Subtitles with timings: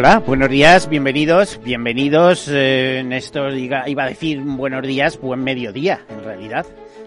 [0.00, 2.48] Hola, buenos días, bienvenidos, bienvenidos.
[2.50, 6.64] Eh, Néstor iba a decir buenos días, buen mediodía, en realidad.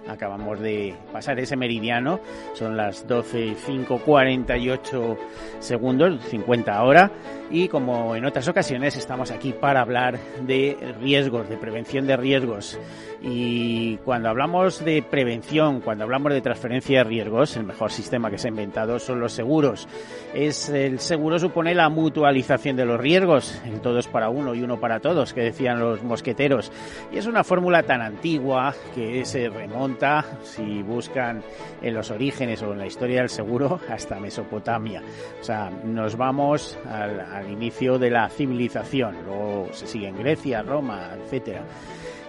[0.07, 2.19] Acabamos de pasar ese meridiano,
[2.53, 5.17] son las 12 5.48
[5.59, 7.11] segundos, 50 ahora,
[7.49, 12.77] y como en otras ocasiones estamos aquí para hablar de riesgos, de prevención de riesgos.
[13.25, 18.37] Y cuando hablamos de prevención, cuando hablamos de transferencia de riesgos, el mejor sistema que
[18.37, 19.87] se ha inventado son los seguros.
[20.33, 24.77] Es el seguro supone la mutualización de los riesgos, en todos para uno y uno
[24.77, 26.69] para todos, que decían los mosqueteros.
[27.13, 31.41] Y es una fórmula tan antigua que se remonta, si buscan
[31.81, 35.01] en los orígenes o en la historia del seguro, hasta Mesopotamia.
[35.39, 40.61] O sea, nos vamos al, al inicio de la civilización, luego se sigue en Grecia,
[40.61, 41.61] Roma, etcétera.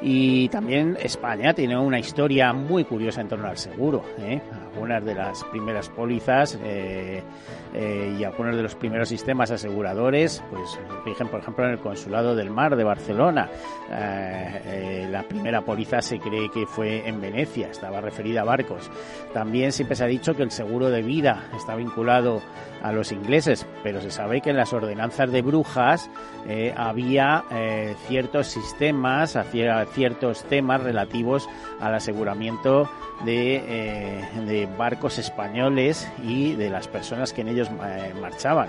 [0.02, 4.04] Y también España tiene una historia muy curiosa en torno al seguro.
[4.18, 4.40] ¿eh?
[4.72, 7.22] Algunas de las primeras pólizas eh,
[7.74, 12.50] eh, y algunos de los primeros sistemas aseguradores, pues por ejemplo en el Consulado del
[12.50, 13.50] Mar de Barcelona.
[13.90, 18.90] la primera póliza se cree que fue en Venecia, estaba referida a barcos.
[19.32, 22.42] También siempre se ha dicho que el seguro de vida está vinculado
[22.82, 26.10] a los ingleses, pero se sabe que en las ordenanzas de Brujas
[26.76, 27.44] había
[28.06, 31.48] ciertos sistemas, hacia ciertos temas relativos
[31.80, 32.88] al aseguramiento
[33.24, 38.68] de barcos españoles y de las personas que en ellos eh, marchaban.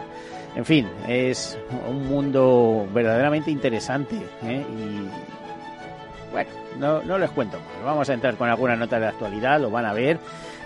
[0.55, 1.57] En fin, es
[1.88, 4.66] un mundo verdaderamente interesante ¿eh?
[4.69, 7.84] y bueno, no, no les cuento más.
[7.84, 10.19] Vamos a entrar con alguna nota de actualidad, lo van a ver.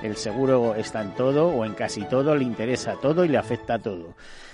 [0.04, 3.76] El seguro está en todo o en casi todo, le interesa todo y le afecta
[3.76, 4.14] a todo.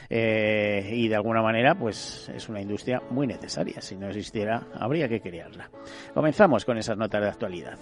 [0.09, 3.81] Eh, y de alguna manera pues es una industria muy necesaria.
[3.81, 5.69] Si no existiera, habría que crearla.
[6.13, 7.77] Comenzamos con esas notas de actualidad.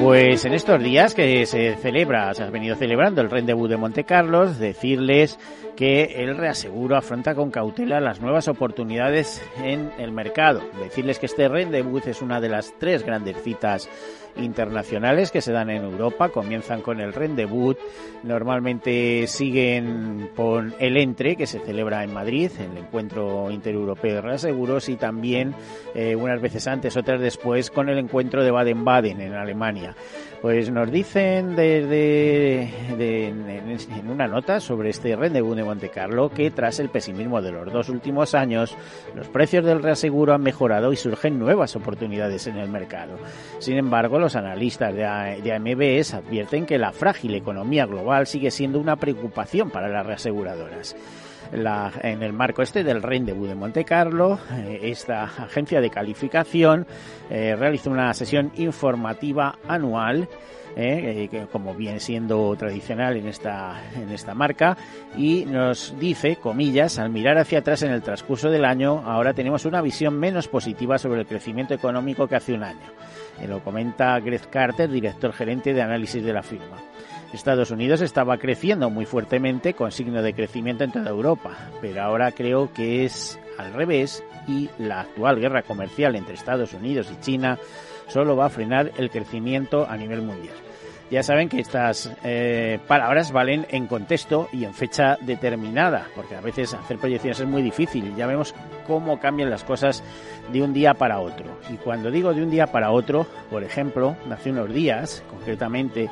[0.00, 4.04] Pues en estos días que se celebra, se ha venido celebrando el Rendezvous de Monte
[4.04, 5.38] Carlos, decirles
[5.76, 10.62] que el reaseguro afronta con cautela las nuevas oportunidades en el mercado.
[10.82, 13.88] Decirles que este Rendezvous es una de las tres grandes citas
[14.36, 16.28] internacionales que se dan en Europa.
[16.28, 17.76] Comienzan con el Rendezvous,
[18.22, 24.88] normalmente siguen con el Entre, que se celebra en Madrid, el encuentro intereuropeo de reaseguros,
[24.88, 25.54] y también
[25.94, 29.94] eh, unas veces antes, otras después, con el encuentro de Baden-Baden en Alemania.
[30.42, 36.80] Pues nos dicen desde en, una nota sobre este rendezvous de Monte Carlo que tras
[36.80, 38.74] el pesimismo de los dos últimos años,
[39.14, 43.18] los precios del reaseguro han mejorado y surgen nuevas oportunidades en el mercado.
[43.58, 45.02] Sin embargo, los analistas de,
[45.42, 50.96] de AMBS advierten que la frágil economía global sigue siendo una preocupación para las reaseguradoras
[51.52, 56.86] en el marco este del Rendezvous de Monte Carlo, eh, esta agencia de calificación
[57.28, 60.28] eh, realiza una sesión informativa anual
[60.76, 64.76] eh, que como viene siendo tradicional en esta, en esta marca,
[65.16, 69.64] y nos dice, comillas, al mirar hacia atrás en el transcurso del año, ahora tenemos
[69.64, 72.86] una visión menos positiva sobre el crecimiento económico que hace un año.
[73.48, 76.76] lo comenta Greg Carter, director gerente de análisis de la firma.
[77.32, 82.32] Estados Unidos estaba creciendo muy fuertemente con signo de crecimiento en toda Europa, pero ahora
[82.32, 87.58] creo que es al revés y la actual guerra comercial entre Estados Unidos y China
[88.08, 90.54] solo va a frenar el crecimiento a nivel mundial.
[91.10, 96.40] Ya saben que estas eh, palabras valen en contexto y en fecha determinada, porque a
[96.40, 98.14] veces hacer proyecciones es muy difícil.
[98.14, 98.54] Ya vemos
[98.86, 100.04] cómo cambian las cosas
[100.52, 101.58] de un día para otro.
[101.68, 106.08] Y cuando digo de un día para otro, por ejemplo, hace unos días, concretamente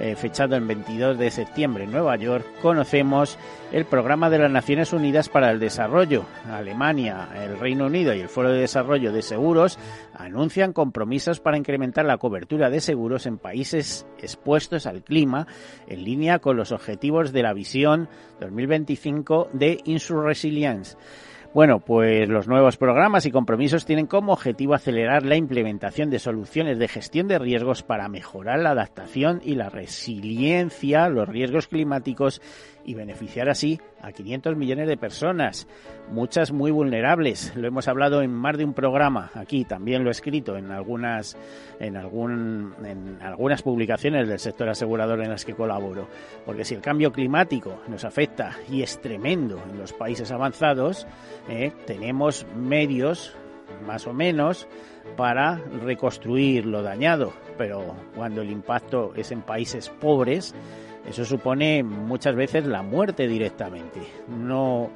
[0.00, 3.38] eh, fechado el 22 de septiembre en Nueva York, conocemos
[3.70, 6.24] el Programa de las Naciones Unidas para el Desarrollo.
[6.50, 9.78] Alemania, el Reino Unido y el Foro de Desarrollo de Seguros
[10.14, 15.46] anuncian compromisos para incrementar la cobertura de seguros en países expuestos al clima
[15.86, 18.08] en línea con los objetivos de la visión
[18.40, 20.96] 2025 de Insur Resilience.
[21.52, 26.78] Bueno, pues los nuevos programas y compromisos tienen como objetivo acelerar la implementación de soluciones
[26.78, 32.40] de gestión de riesgos para mejorar la adaptación y la resiliencia a los riesgos climáticos
[32.84, 35.66] y beneficiar así a 500 millones de personas,
[36.10, 37.54] muchas muy vulnerables.
[37.56, 41.36] Lo hemos hablado en más de un programa aquí, también lo he escrito en algunas
[41.78, 46.08] en algún en algunas publicaciones del sector asegurador en las que colaboro,
[46.44, 51.06] porque si el cambio climático nos afecta y es tremendo en los países avanzados,
[51.48, 53.34] eh, tenemos medios
[53.86, 54.68] más o menos
[55.16, 60.54] para reconstruir lo dañado, pero cuando el impacto es en países pobres,
[61.10, 64.00] eso supone muchas veces la muerte directamente.
[64.28, 64.90] No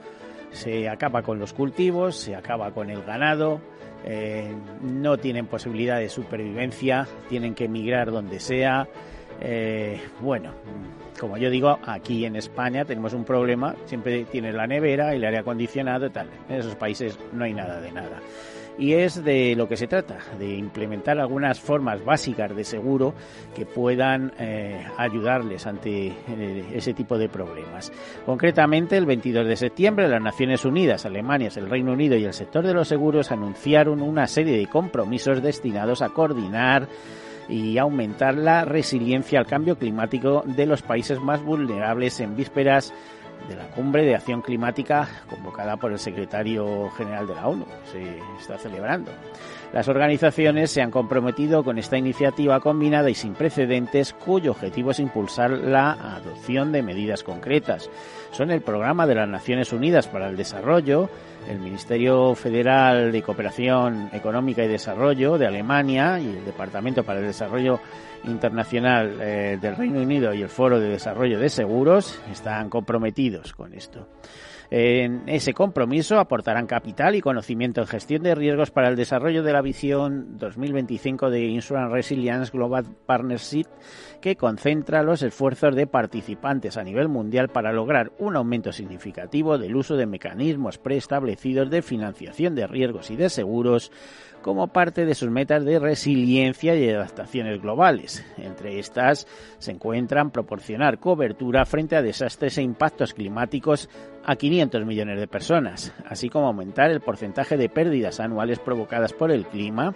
[0.50, 3.60] se acaba con los cultivos, se acaba con el ganado,
[4.04, 8.86] eh, no tienen posibilidad de supervivencia, tienen que emigrar donde sea.
[9.40, 10.52] Eh, bueno,
[11.18, 15.38] como yo digo, aquí en España tenemos un problema, siempre tienes la nevera, el aire
[15.38, 16.28] acondicionado y tal.
[16.48, 18.20] En esos países no hay nada de nada
[18.78, 23.14] y es de lo que se trata, de implementar algunas formas básicas de seguro
[23.54, 27.92] que puedan eh, ayudarles ante eh, ese tipo de problemas.
[28.26, 32.66] Concretamente, el 22 de septiembre, las Naciones Unidas, Alemania, el Reino Unido y el sector
[32.66, 36.88] de los seguros anunciaron una serie de compromisos destinados a coordinar
[37.48, 42.92] y aumentar la resiliencia al cambio climático de los países más vulnerables en vísperas
[43.48, 47.66] de la cumbre de acción climática convocada por el secretario general de la ONU.
[47.90, 49.10] Se está celebrando.
[49.72, 55.00] Las organizaciones se han comprometido con esta iniciativa combinada y sin precedentes cuyo objetivo es
[55.00, 57.90] impulsar la adopción de medidas concretas.
[58.34, 61.08] Son el Programa de las Naciones Unidas para el Desarrollo,
[61.48, 67.26] el Ministerio Federal de Cooperación Económica y Desarrollo de Alemania y el Departamento para el
[67.26, 67.78] Desarrollo
[68.24, 73.72] Internacional eh, del Reino Unido y el Foro de Desarrollo de Seguros están comprometidos con
[73.72, 74.08] esto.
[74.70, 79.52] En ese compromiso aportarán capital y conocimiento en gestión de riesgos para el desarrollo de
[79.52, 83.66] la visión 2025 de Insurance Resilience Global Partnership,
[84.24, 89.76] que concentra los esfuerzos de participantes a nivel mundial para lograr un aumento significativo del
[89.76, 93.92] uso de mecanismos preestablecidos de financiación de riesgos y de seguros
[94.40, 98.24] como parte de sus metas de resiliencia y adaptaciones globales.
[98.38, 99.26] Entre estas
[99.58, 103.90] se encuentran proporcionar cobertura frente a desastres e impactos climáticos
[104.24, 109.30] a 500 millones de personas, así como aumentar el porcentaje de pérdidas anuales provocadas por
[109.30, 109.94] el clima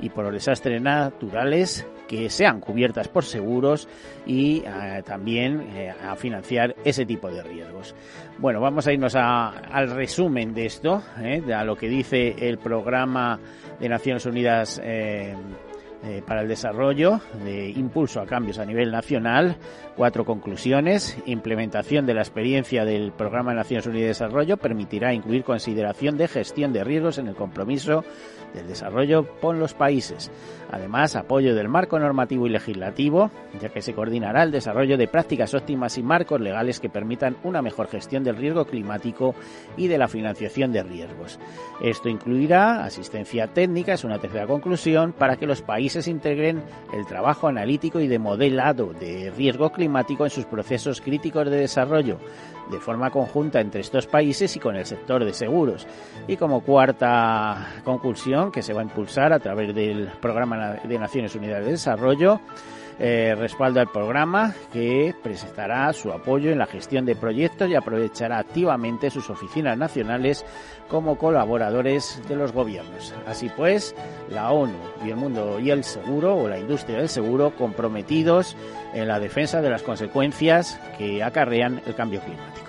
[0.00, 3.88] y por los desastres naturales que sean cubiertas por seguros
[4.26, 7.94] y eh, también eh, a financiar ese tipo de riesgos.
[8.38, 13.38] Bueno, vamos a irnos al resumen de esto, eh, a lo que dice el programa
[13.80, 14.80] de Naciones Unidas
[16.24, 19.56] para el Desarrollo de Impulso a Cambios a nivel nacional.
[19.96, 21.18] Cuatro conclusiones.
[21.26, 26.28] Implementación de la experiencia del Programa de Naciones Unidas de Desarrollo permitirá incluir consideración de
[26.28, 28.04] gestión de riesgos en el compromiso
[28.56, 30.32] del desarrollo con los países.
[30.72, 33.30] Además, apoyo del marco normativo y legislativo,
[33.60, 37.62] ya que se coordinará el desarrollo de prácticas óptimas y marcos legales que permitan una
[37.62, 39.34] mejor gestión del riesgo climático
[39.76, 41.38] y de la financiación de riesgos.
[41.80, 46.62] Esto incluirá asistencia técnica, es una tercera conclusión, para que los países integren
[46.92, 52.18] el trabajo analítico y de modelado de riesgo climático en sus procesos críticos de desarrollo,
[52.70, 55.86] de forma conjunta entre estos países y con el sector de seguros.
[56.26, 61.34] Y como cuarta conclusión, que se va a impulsar a través del Programa de Naciones
[61.34, 62.40] Unidas de Desarrollo,
[62.98, 68.38] eh, respalda el programa que presentará su apoyo en la gestión de proyectos y aprovechará
[68.38, 70.46] activamente sus oficinas nacionales
[70.88, 73.14] como colaboradores de los gobiernos.
[73.26, 73.94] Así pues,
[74.30, 78.56] la ONU y el mundo y el seguro o la industria del seguro comprometidos
[78.96, 82.66] en la defensa de las consecuencias que acarrean el cambio climático.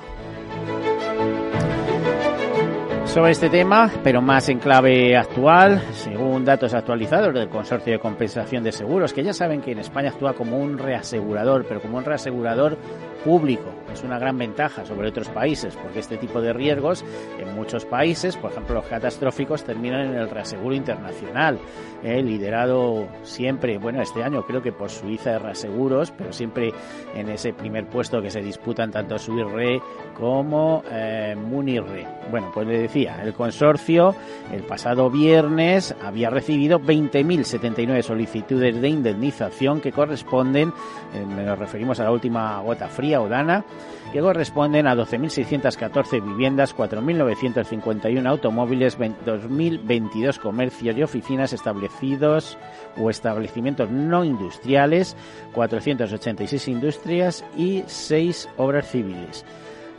[3.06, 8.64] Sobre este tema, pero más en clave actual, según datos actualizados del Consorcio de Compensación
[8.64, 12.04] de Seguros, que ya saben que en España actúa como un reasegurador, pero como un
[12.04, 12.78] reasegurador
[13.24, 13.74] público.
[13.98, 17.04] Es una gran ventaja sobre otros países, porque este tipo de riesgos
[17.40, 21.58] en muchos países, por ejemplo los catastróficos, terminan en el reaseguro internacional,
[22.04, 26.72] eh, liderado siempre, bueno, este año creo que por Suiza de reaseguros, pero siempre
[27.16, 29.82] en ese primer puesto que se disputan tanto Suirre
[30.16, 32.06] como eh, Munirre.
[32.30, 34.14] Bueno, pues le decía, el consorcio
[34.52, 40.72] el pasado viernes había recibido 20.079 solicitudes de indemnización que corresponden,
[41.16, 43.66] eh, nos referimos a la última gota fría o dana,
[44.12, 52.58] que corresponden a 12.614 viviendas, 4.951 automóviles, 2.022 comercios y oficinas establecidos
[52.98, 55.16] o establecimientos no industriales,
[55.54, 59.46] 486 industrias y 6 obras civiles.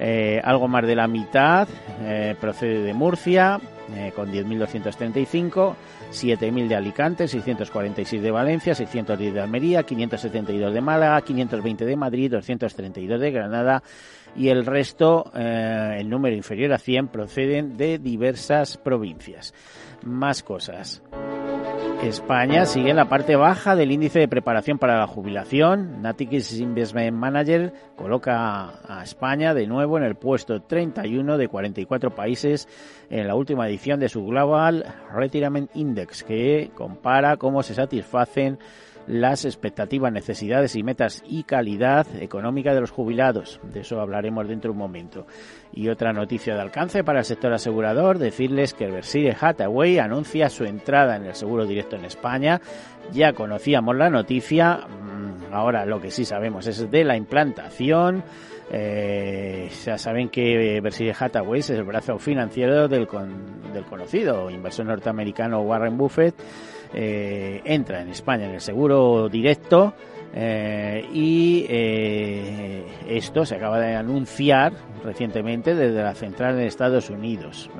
[0.01, 1.69] Eh, algo más de la mitad
[2.03, 3.61] eh, procede de Murcia,
[3.95, 5.75] eh, con 10.235,
[6.11, 12.31] 7.000 de Alicante, 646 de Valencia, 610 de Almería, 572 de Málaga, 520 de Madrid,
[12.31, 13.83] 232 de Granada
[14.37, 19.55] y el resto, el número inferior a 100, proceden de diversas provincias.
[20.03, 21.03] Más cosas.
[22.03, 26.01] España sigue en la parte baja del índice de preparación para la jubilación.
[26.01, 32.69] Natixis Investment Manager coloca a España de nuevo en el puesto 31 de 44 países
[33.11, 38.59] en la última edición de su Global Retirement Index, que compara cómo se satisfacen
[39.09, 43.59] las expectativas, necesidades y metas y calidad económica de los jubilados.
[43.73, 45.27] De eso hablaremos dentro de un momento.
[45.73, 50.51] Y otra noticia de alcance para el sector asegurador, decirles que el Berkshire Hathaway anuncia
[50.51, 52.61] su entrada en el seguro directo en España.
[53.13, 58.23] Ya conocíamos la noticia, mm, ahora lo que sí sabemos es de la implantación.
[58.71, 63.09] Eh, ya saben que Berkshire Hathaway es el brazo financiero del,
[63.73, 66.35] del conocido inversor norteamericano Warren Buffett
[66.95, 69.93] eh, entra en España en el seguro directo
[70.35, 74.73] eh, y eh, esto se acaba de anunciar
[75.05, 77.71] recientemente desde la central de Estados Unidos.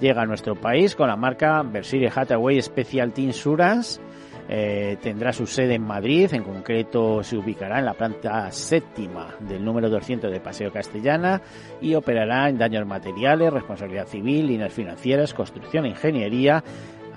[0.00, 4.00] Llega a nuestro país con la marca Berkshire Hathaway Specialty Insurance.
[5.02, 9.88] tendrá su sede en Madrid, en concreto se ubicará en la planta séptima del número
[9.88, 11.40] 200 de Paseo Castellana
[11.80, 16.62] y operará en daños materiales, responsabilidad civil, líneas financieras, construcción e ingeniería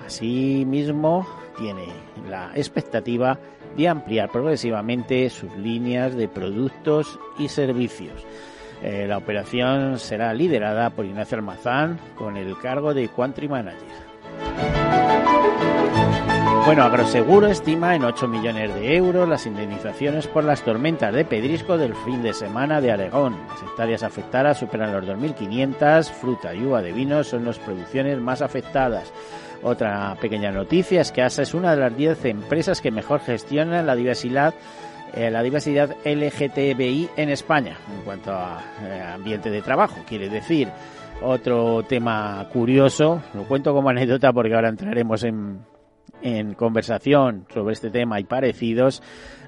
[0.09, 1.85] Asimismo, tiene
[2.27, 3.37] la expectativa
[3.77, 8.25] de ampliar progresivamente sus líneas de productos y servicios.
[8.81, 14.09] Eh, la operación será liderada por Ignacio Almazán con el cargo de Country Manager.
[16.65, 21.77] Bueno, Agroseguro estima en 8 millones de euros las indemnizaciones por las tormentas de pedrisco
[21.77, 23.37] del fin de semana de Aragón.
[23.47, 28.41] Las hectáreas afectadas superan los 2.500, fruta y uva de vino son las producciones más
[28.41, 29.11] afectadas.
[29.61, 33.85] Otra pequeña noticia es que ASA es una de las 10 empresas que mejor gestionan
[33.85, 34.53] la diversidad
[35.13, 40.03] eh, la diversidad LGTBI en España en cuanto a eh, ambiente de trabajo.
[40.07, 40.67] Quiere decir,
[41.21, 45.61] otro tema curioso, lo cuento como anécdota porque ahora entraremos en,
[46.21, 49.01] en conversación sobre este tema y parecidos.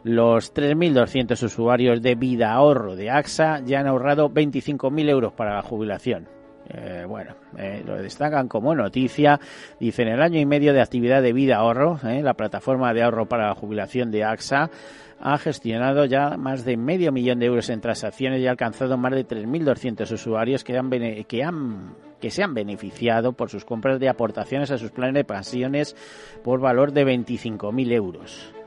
[0.04, 5.62] Los 3.200 usuarios de vida ahorro de AXA ya han ahorrado 25.000 euros para la
[5.62, 6.41] jubilación.
[6.70, 9.40] Eh, bueno, eh, lo destacan como noticia.
[9.80, 13.26] Dicen, el año y medio de actividad de vida ahorro, eh, la plataforma de ahorro
[13.26, 14.70] para la jubilación de AXA,
[15.24, 19.14] ha gestionado ya más de medio millón de euros en transacciones y ha alcanzado más
[19.14, 24.10] de 3.200 usuarios que, han, que, han, que se han beneficiado por sus compras de
[24.10, 25.96] aportaciones a sus planes de pensiones
[26.44, 28.61] por valor de 25.000 euros.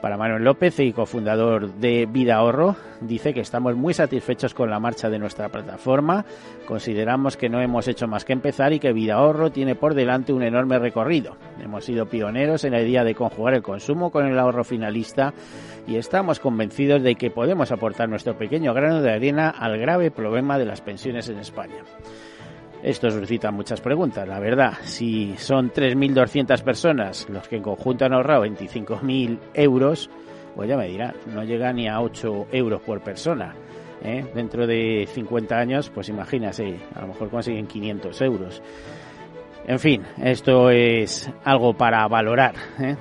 [0.00, 4.78] Para Manuel López, y cofundador de Vida Ahorro, dice que estamos muy satisfechos con la
[4.78, 6.24] marcha de nuestra plataforma.
[6.68, 10.32] Consideramos que no hemos hecho más que empezar y que Vida Ahorro tiene por delante
[10.32, 11.36] un enorme recorrido.
[11.60, 15.34] Hemos sido pioneros en la idea de conjugar el consumo con el ahorro finalista
[15.84, 20.58] y estamos convencidos de que podemos aportar nuestro pequeño grano de arena al grave problema
[20.58, 21.82] de las pensiones en España.
[22.82, 24.74] Esto suscita muchas preguntas, la verdad.
[24.82, 30.08] Si son 3.200 personas los que en conjunto han ahorrado 25.000 euros,
[30.54, 33.54] pues ya me dirá, no llega ni a 8 euros por persona.
[34.02, 34.24] ¿eh?
[34.34, 38.62] Dentro de 50 años, pues imagínase, a lo mejor consiguen 500 euros.
[39.66, 42.54] En fin, esto es algo para valorar.
[42.80, 42.96] ¿eh?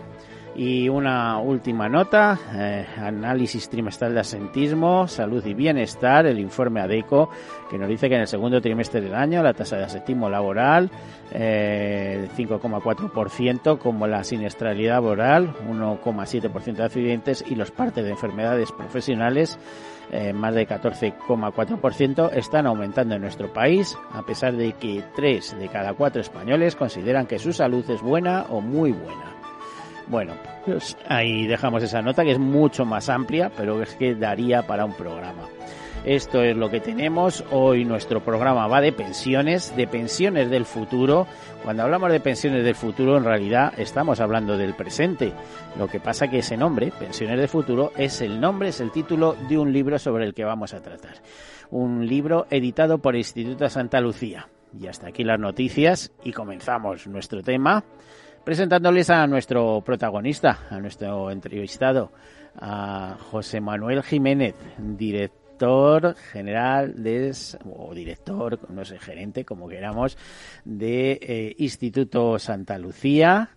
[0.57, 7.29] Y una última nota, eh, análisis trimestral de asentismo, salud y bienestar, el informe ADECO,
[7.69, 10.89] que nos dice que en el segundo trimestre del año la tasa de asentismo laboral,
[11.31, 19.59] eh, 5,4%, como la siniestralidad laboral, 1,7% de accidentes y los partes de enfermedades profesionales,
[20.11, 25.67] eh, más de 14,4%, están aumentando en nuestro país, a pesar de que 3 de
[25.67, 29.36] cada 4 españoles consideran que su salud es buena o muy buena.
[30.09, 30.33] Bueno,
[30.65, 34.85] pues ahí dejamos esa nota que es mucho más amplia, pero es que daría para
[34.85, 35.49] un programa.
[36.05, 37.43] Esto es lo que tenemos.
[37.51, 41.27] Hoy nuestro programa va de pensiones, de pensiones del futuro.
[41.61, 45.33] Cuando hablamos de pensiones del futuro, en realidad estamos hablando del presente.
[45.77, 49.35] Lo que pasa que ese nombre, Pensiones del Futuro, es el nombre, es el título
[49.49, 51.15] de un libro sobre el que vamos a tratar.
[51.71, 54.47] Un libro editado por Instituto Santa Lucía.
[54.79, 57.83] Y hasta aquí las noticias y comenzamos nuestro tema
[58.47, 62.13] presentándoles a nuestro protagonista, a nuestro entrevistado,
[62.55, 67.35] a José Manuel Jiménez, director general de,
[67.65, 70.17] o director, no sé, gerente, como queramos,
[70.63, 73.49] de eh, Instituto Santa Lucía.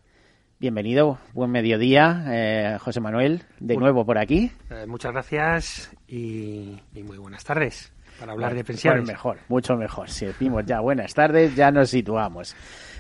[0.59, 4.51] Bienvenido, buen mediodía, eh, José Manuel, de nuevo por aquí.
[4.71, 7.93] Eh, muchas gracias y, muy buenas tardes.
[8.19, 9.03] para hablar de pensiones.
[9.03, 10.11] Pues mejor, mucho mejor.
[10.11, 12.57] Si decimos ya buenas tardes, ya nos situamos.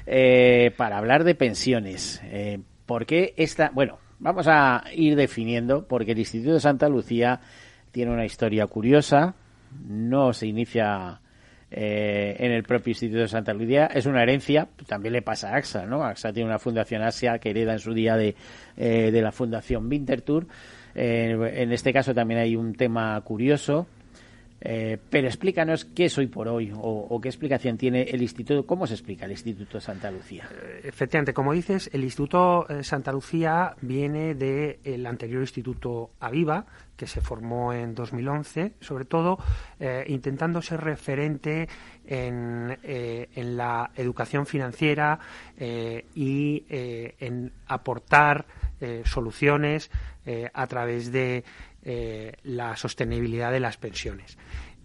[0.06, 3.70] Eh, para hablar de pensiones, eh, ¿por qué esta?
[3.70, 7.40] Bueno, vamos a ir definiendo, porque el Instituto de Santa Lucía
[7.90, 9.34] tiene una historia curiosa,
[9.86, 11.20] no se inicia
[11.72, 13.86] eh, en el propio Instituto de Santa Lucía.
[13.86, 16.02] Es una herencia, también le pasa a AXA, ¿no?
[16.04, 18.34] AXA tiene una fundación Asia que hereda en su día de,
[18.76, 20.48] eh, de la fundación Winterthur.
[20.96, 23.86] Eh, en este caso también hay un tema curioso.
[24.60, 28.94] Pero explícanos qué es hoy por hoy o, qué explicación tiene el Instituto, cómo se
[28.94, 30.48] explica el Instituto Santa Lucía.
[30.84, 36.66] Efectivamente, como dices, el Instituto Santa Lucía viene del anterior Instituto Aviva,
[37.00, 39.38] que se formó en 2011, sobre todo
[39.78, 41.66] eh, intentando ser referente
[42.04, 45.18] en, eh, en la educación financiera
[45.56, 48.44] eh, y en aportar
[49.04, 49.90] soluciones
[50.54, 51.44] a través de
[52.44, 54.38] la sostenibilidad de las pensiones.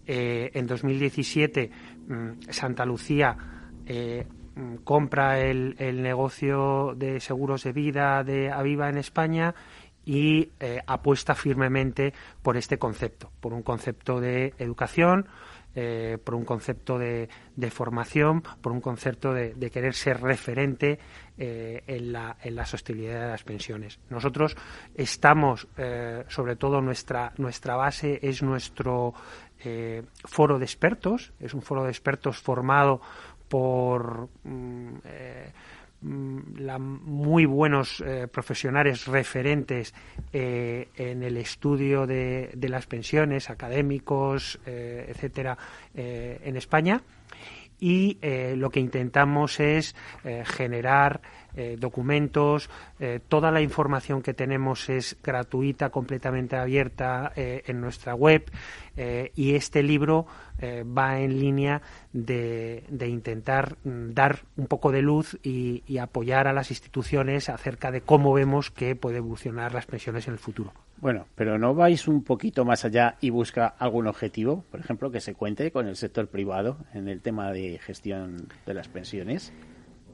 [0.06, 1.70] en 2017,
[2.06, 8.98] mm, Santa Lucía mm, compra el, el, negocio de seguros de vida de Aviva en
[8.98, 9.54] España
[10.06, 15.26] y eh, apuesta firmemente por este concepto, por un concepto de educación,
[15.74, 17.28] eh, por un concepto de,
[17.70, 20.98] formación, por un concepto de, querer ser referente
[21.36, 23.98] eh, en, la, en, la, sostenibilidad de las pensiones.
[24.08, 24.56] Nosotros
[24.94, 25.68] estamos,
[26.28, 29.12] sobre todo nuestra, nuestra base es nuestro
[30.24, 33.02] foro de expertos, es un foro de expertos formado
[33.48, 34.98] por Mm,
[36.56, 39.94] la, muy buenos eh, profesionales referentes
[40.32, 45.56] eh, en el estudio de, las pensiones, académicos, eh, etcétera,
[45.94, 47.02] en España.
[47.78, 48.18] Y
[48.56, 49.94] lo que intentamos es
[50.44, 51.20] generar
[51.78, 52.68] documentos.
[53.28, 58.50] toda la información que tenemos es gratuita, completamente abierta en nuestra web.
[59.34, 60.26] y este libro
[60.58, 61.82] eh, va en línea
[62.14, 68.00] de, intentar mm, dar un poco de luz y, apoyar a las instituciones acerca de
[68.00, 70.72] cómo vemos que puede evolucionar las pensiones en el futuro.
[70.98, 74.64] Bueno, pero ¿no vais un poquito más allá y busca algún objetivo?
[74.70, 78.74] Por ejemplo, que se cuente con el sector privado en el tema de gestión de
[78.74, 79.52] las pensiones.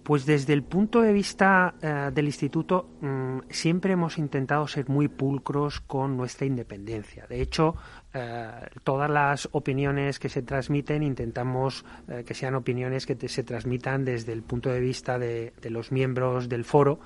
[0.03, 5.07] Pues desde el punto de vista eh, del instituto mm, siempre hemos intentado ser muy
[5.07, 7.27] pulcros con nuestra independencia.
[7.29, 7.77] De hecho,
[8.13, 8.51] eh,
[8.83, 14.33] todas las opiniones que se transmiten intentamos eh, que sean opiniones que se transmitan desde
[14.33, 16.99] el punto de vista de, los miembros del foro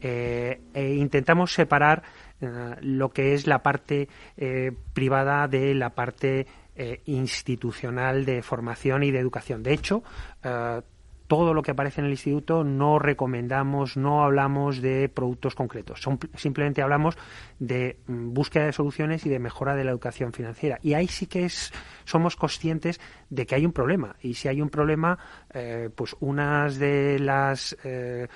[0.00, 2.02] e intentamos separar
[2.80, 4.08] lo que es la parte
[4.92, 6.46] privada de la parte
[7.06, 9.64] institucional de formación y de educación.
[9.64, 10.04] De hecho,
[11.28, 16.00] todo lo que aparece en el instituto no recomendamos, no hablamos de productos concretos,
[16.34, 17.16] simplemente hablamos
[17.58, 20.78] de mm, búsqueda de soluciones y de mejora de la educación financiera.
[20.82, 21.72] Y ahí sí que es,
[22.04, 24.16] somos conscientes de que hay un problema.
[24.22, 25.18] Y si hay un problema,
[25.52, 28.26] eh, pues unas de las eh,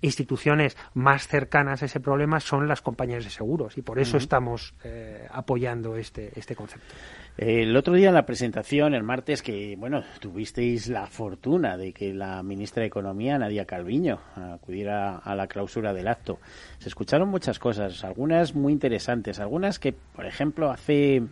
[0.00, 3.76] instituciones más cercanas a ese problema son las compañías de seguros.
[3.76, 6.94] Y por eso estamos eh, apoyando este, este concepto.
[7.38, 12.12] El otro día en la presentación, el martes, que bueno, tuvisteis la fortuna de que
[12.12, 16.40] la ministra de Economía, Nadia Calviño, acudiera a la clausura del acto.
[16.80, 21.22] Se escucharon muchas cosas, algunas muy interesantes, algunas que, por ejemplo, hace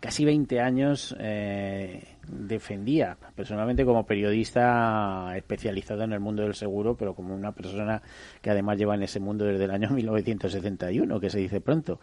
[0.00, 7.14] casi 20 años eh, defendía personalmente como periodista especializado en el mundo del seguro, pero
[7.14, 8.00] como una persona
[8.40, 12.00] que además lleva en ese mundo desde el año 1971, que se dice pronto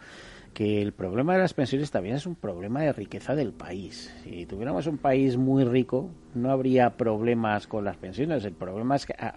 [0.54, 4.14] que el problema de las pensiones también es un problema de riqueza del país.
[4.22, 8.44] Si tuviéramos un país muy rico, no habría problemas con las pensiones.
[8.44, 9.34] El problema es que ah,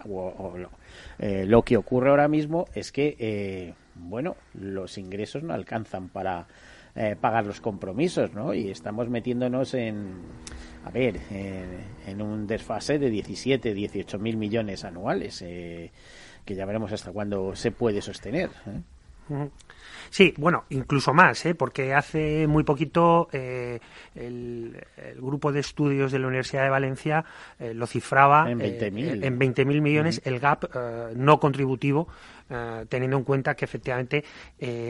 [1.18, 6.46] eh, lo, que ocurre ahora mismo es que, eh, bueno, los ingresos no alcanzan para
[6.94, 8.54] eh, pagar los compromisos, ¿no?
[8.54, 10.20] Y estamos metiéndonos en,
[10.84, 11.18] a ver,
[12.06, 17.72] en un desfase de 17, 18 mil millones anuales, que ya veremos hasta cuándo se
[17.72, 18.50] puede sostener.
[20.10, 21.54] Sí, bueno, incluso más, ¿eh?
[21.54, 23.78] porque hace muy poquito eh,
[24.14, 24.84] el,
[25.16, 27.24] grupo de estudios de la Universidad de Valencia
[27.58, 30.64] eh, lo cifraba en 20.000 en 20.000 millones el gap
[31.14, 32.08] no contributivo,
[32.88, 34.24] teniendo en cuenta que efectivamente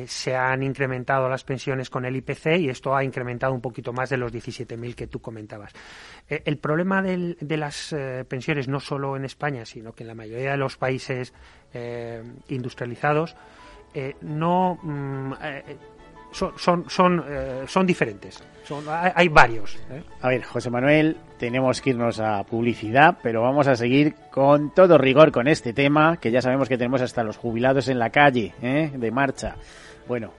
[0.07, 4.11] se han incrementado las pensiones con el IPC y esto ha incrementado un poquito más
[4.11, 5.73] de los 17.000 que tú comentabas.
[6.29, 7.95] el problema de las
[8.29, 11.33] pensiones, no solo en España, sino que en la mayoría de los países
[12.49, 13.37] industrializados,
[13.95, 15.77] eh, no mm, eh,
[16.31, 18.43] son son son, eh, son diferentes.
[18.65, 19.79] Son, hay, varios.
[20.21, 24.99] A ver, José Manuel, tenemos que irnos a publicidad, pero vamos a seguir con todo
[24.99, 28.53] rigor con este tema, que ya sabemos que tenemos hasta los jubilados en la calle,
[28.61, 29.57] de marcha.
[30.07, 30.33] Bueno,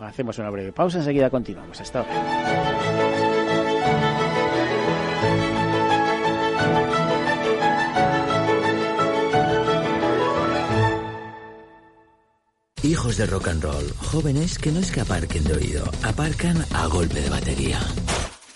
[0.00, 1.78] hacemos una breve pausa, enseguida continuamos.
[1.78, 3.27] Hasta ahora.
[12.82, 16.86] Hijos de rock and roll, jóvenes que no es que aparquen de oído, aparcan a
[16.86, 17.80] golpe de batería.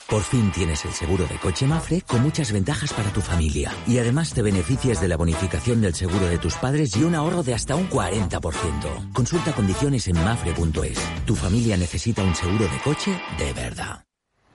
[0.08, 3.72] Por fin tienes el seguro de coche Mafre con muchas ventajas para tu familia.
[3.86, 7.42] Y además te beneficias de la bonificación del seguro de tus padres y un ahorro
[7.42, 9.12] de hasta un 40%.
[9.12, 10.98] Consulta condiciones en mafre.es.
[11.26, 14.04] Tu familia necesita un seguro de coche de verdad.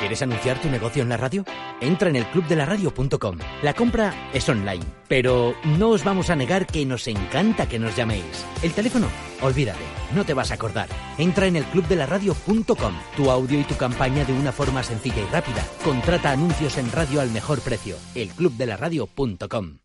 [0.00, 1.44] ¿Quieres anunciar tu negocio en la radio?
[1.78, 3.36] Entra en el clubdelaradio.com.
[3.62, 7.94] La compra es online, pero no os vamos a negar que nos encanta que nos
[7.94, 8.46] llaméis.
[8.62, 9.08] El teléfono,
[9.42, 9.84] olvídate,
[10.14, 10.88] no te vas a acordar.
[11.18, 12.94] Entra en el clubdelaradio.com.
[13.14, 15.62] Tu audio y tu campaña de una forma sencilla y rápida.
[15.84, 17.96] Contrata anuncios en radio al mejor precio.
[18.14, 19.80] elclubdelaradio.com.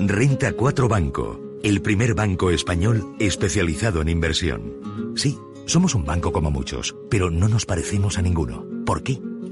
[0.00, 5.14] Renta 4 Banco, el primer banco español especializado en inversión.
[5.14, 8.66] Sí, somos un banco como muchos, pero no nos parecemos a ninguno.
[8.84, 9.20] ¿Por qué?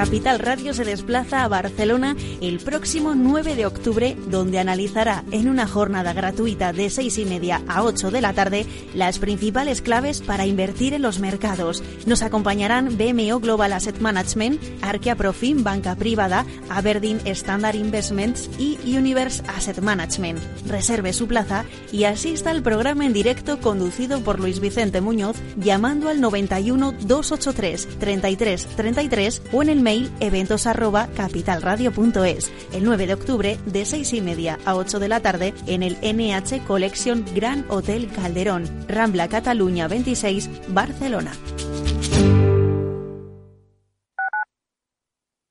[0.00, 5.66] Capital Radio se desplaza a Barcelona el próximo 9 de octubre, donde analizará en una
[5.66, 10.46] jornada gratuita de 6 y media a 8 de la tarde las principales claves para
[10.46, 11.82] invertir en los mercados.
[12.06, 19.42] Nos acompañarán BMO Global Asset Management, Arquea Profim Banca Privada, Aberdeen Standard Investments y Universe
[19.48, 20.40] Asset Management.
[20.66, 26.08] Reserve su plaza y asista al programa en directo conducido por Luis Vicente Muñoz llamando
[26.08, 30.68] al 91 283 33 33 o en el mail eventos
[31.16, 35.82] capitalradio.es el 9 de octubre de 6 y media a 8 de la tarde en
[35.82, 41.32] el NH Collection Gran Hotel Calderón, Rambla Cataluña 26, Barcelona.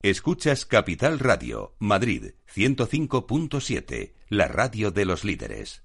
[0.02, 5.84] Escuchas Capital Radio, Madrid 105.7, la radio de los líderes.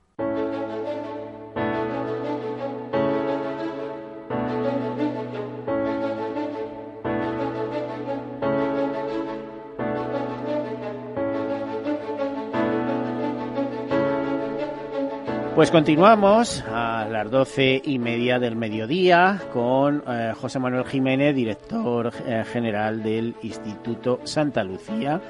[15.55, 22.11] Pues continuamos a las doce y media del mediodía con eh, José Manuel Jiménez, director
[22.25, 25.21] eh, general del Instituto Santa Lucía.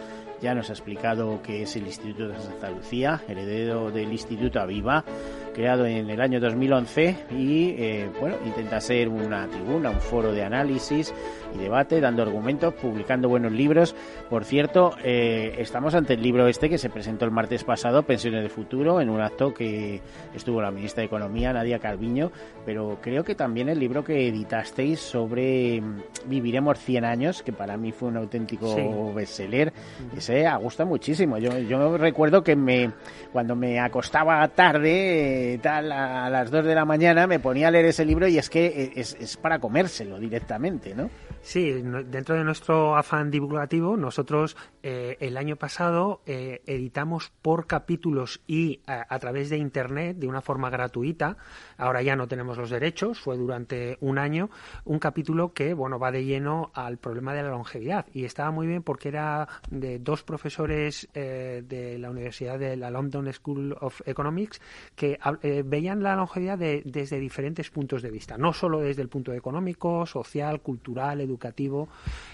[0.41, 5.05] Ya nos ha explicado qué es el Instituto de Santa Lucía, heredero del Instituto Aviva,
[5.53, 10.43] creado en el año 2011 y eh, bueno, intenta ser una tribuna, un foro de
[10.43, 11.13] análisis
[11.53, 13.95] y debate, dando argumentos, publicando buenos libros.
[14.29, 18.43] Por cierto, eh, estamos ante el libro este que se presentó el martes pasado, Pensiones
[18.43, 20.01] de Futuro, en un acto que
[20.33, 22.31] estuvo la ministra de Economía, Nadia Calviño,
[22.65, 27.77] pero creo que también el libro que editasteis sobre mm, Viviremos 100 años, que para
[27.77, 29.73] mí fue un auténtico bestseller,
[30.15, 30.30] ese
[30.61, 31.37] gusta muchísimo.
[31.37, 32.91] Yo, yo recuerdo que me
[33.31, 37.85] cuando me acostaba tarde, tal, a las 2 de la mañana, me ponía a leer
[37.85, 41.09] ese libro y es que es, es para comérselo directamente, ¿no?
[41.43, 48.41] Sí, dentro de nuestro afán divulgativo, nosotros eh, el año pasado eh, editamos por capítulos
[48.45, 51.37] y a, través de Internet, de una forma gratuita,
[51.77, 54.51] ahora ya no tenemos los derechos, fue durante un año,
[54.85, 58.05] un capítulo que bueno va de lleno al problema de la longevidad.
[58.13, 62.91] Y estaba muy bien porque era de dos profesores eh, de la Universidad de la
[62.91, 64.61] London School of Economics
[64.95, 65.17] que
[65.65, 70.61] veían la longevidad desde diferentes puntos de vista, no solo desde el punto económico, social,
[70.61, 71.30] cultural, educativo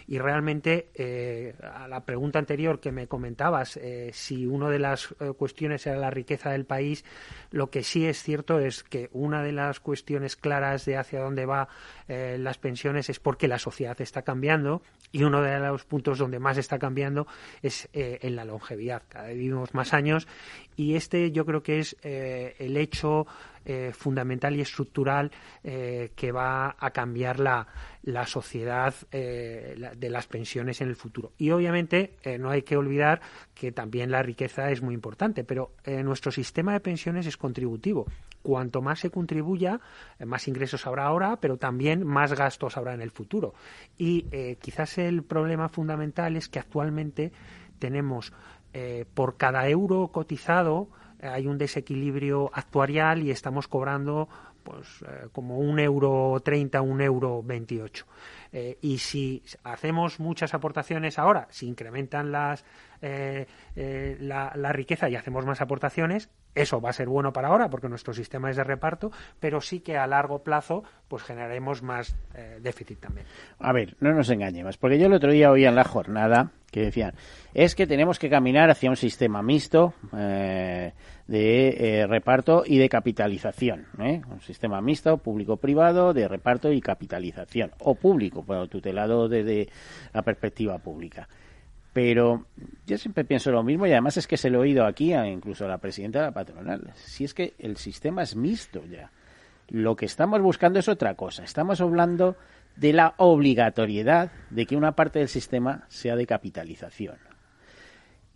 [0.07, 5.13] y realmente eh, a la pregunta anterior que me comentabas, eh, si una de las
[5.19, 7.03] eh, cuestiones era la riqueza del país,
[7.51, 11.45] lo que sí es cierto es que una de las cuestiones claras de hacia dónde
[11.45, 11.67] va
[12.07, 14.81] las pensiones es porque la sociedad está cambiando.
[15.11, 17.27] Y uno de los puntos donde más está cambiando
[17.61, 19.03] es en la longevidad.
[19.09, 20.25] Cada vez vivimos más años.
[20.77, 23.27] Y este yo creo que es el hecho
[23.69, 25.29] eh, fundamental y estructural
[25.61, 27.67] eh, que va a cambiar la,
[28.01, 31.33] la sociedad eh, de las pensiones en el futuro.
[31.37, 33.19] Y obviamente no hay que olvidar
[33.53, 38.05] que también la riqueza es muy importante, pero nuestro sistema de pensiones es contributivo.
[38.41, 39.81] Cuanto más se contribuya,
[40.25, 43.53] más ingresos habrá ahora, pero también más gastos habrá en el futuro.
[43.97, 44.27] Y
[44.61, 47.33] quizás el problema fundamental es que actualmente
[47.79, 48.31] tenemos
[49.13, 50.87] por cada euro cotizado
[51.21, 54.27] hay un desequilibrio actuarial y estamos cobrando
[54.63, 58.05] pues eh, como un euro treinta, un euro veintiocho.
[58.51, 62.65] Eh, y si hacemos muchas aportaciones ahora, si incrementan las,
[63.01, 63.47] eh,
[64.19, 66.29] la, la, riqueza y hacemos más aportaciones,
[66.61, 69.79] eso va a ser bueno para ahora porque nuestro sistema es de reparto, pero sí
[69.79, 72.15] que a largo plazo pues generaremos más
[72.61, 73.25] déficit también.
[73.59, 76.81] A ver, no nos engañemos, porque yo el otro día oía en la jornada que
[76.81, 77.13] decían,
[77.53, 80.93] es que tenemos que caminar hacia un sistema mixto eh,
[81.27, 83.87] de eh, reparto y de capitalización.
[83.99, 84.21] ¿eh?
[84.29, 87.71] Un sistema mixto, público-privado, de reparto y capitalización.
[87.79, 89.69] O público, pero tutelado desde
[90.13, 91.27] la perspectiva pública.
[91.97, 92.45] Pero
[92.85, 95.27] yo siempre pienso lo mismo y además es que se lo he oído aquí a
[95.27, 96.93] incluso a la presidenta de la patronal.
[96.93, 99.09] Si es que el sistema es mixto ya.
[99.69, 101.43] Lo que estamos buscando es otra cosa.
[101.43, 102.35] Estamos hablando
[102.75, 107.17] de la obligatoriedad de que una parte del sistema sea de capitalización.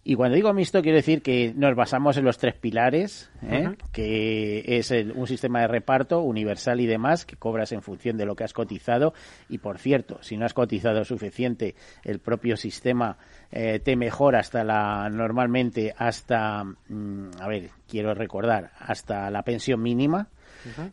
[0.04, 3.76] Y cuando digo mixto, quiero decir que nos basamos en los tres pilares, ¿eh?
[3.92, 8.36] que es un sistema de reparto universal y demás, que cobras en función de lo
[8.36, 9.14] que has cotizado.
[9.48, 13.18] Y por cierto, si no has cotizado suficiente, el propio sistema
[13.52, 19.84] eh, te mejora hasta la, normalmente hasta, mm, a ver, quiero recordar, hasta la pensión
[19.84, 20.30] mínima.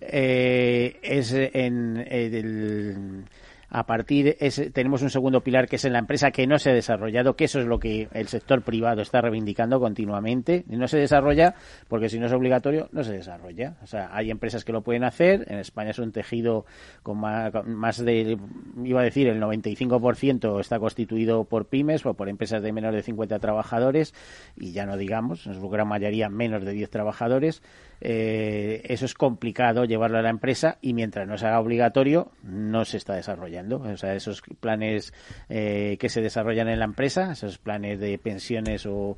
[0.01, 3.25] Eh, es en el
[3.71, 4.37] a partir
[4.73, 7.45] tenemos un segundo pilar que es en la empresa que no se ha desarrollado, que
[7.45, 10.65] eso es lo que el sector privado está reivindicando continuamente.
[10.69, 11.55] Y no se desarrolla
[11.89, 13.77] porque si no es obligatorio, no se desarrolla.
[13.83, 15.45] O sea, hay empresas que lo pueden hacer.
[15.49, 16.65] En España es un tejido
[17.03, 18.39] con más, de,
[18.85, 23.03] iba a decir, el 95% está constituido por pymes o por empresas de menos de
[23.03, 24.15] 50 trabajadores
[24.57, 27.63] y ya no digamos, en su gran mayoría menos de 10 trabajadores.
[28.01, 32.85] Eh, eso es complicado llevarlo a la empresa y mientras no se haga obligatorio no
[32.85, 33.81] se está desarrollando.
[33.81, 35.13] O sea, esos planes
[35.49, 39.17] eh, que se desarrollan en la empresa, esos planes de pensiones o,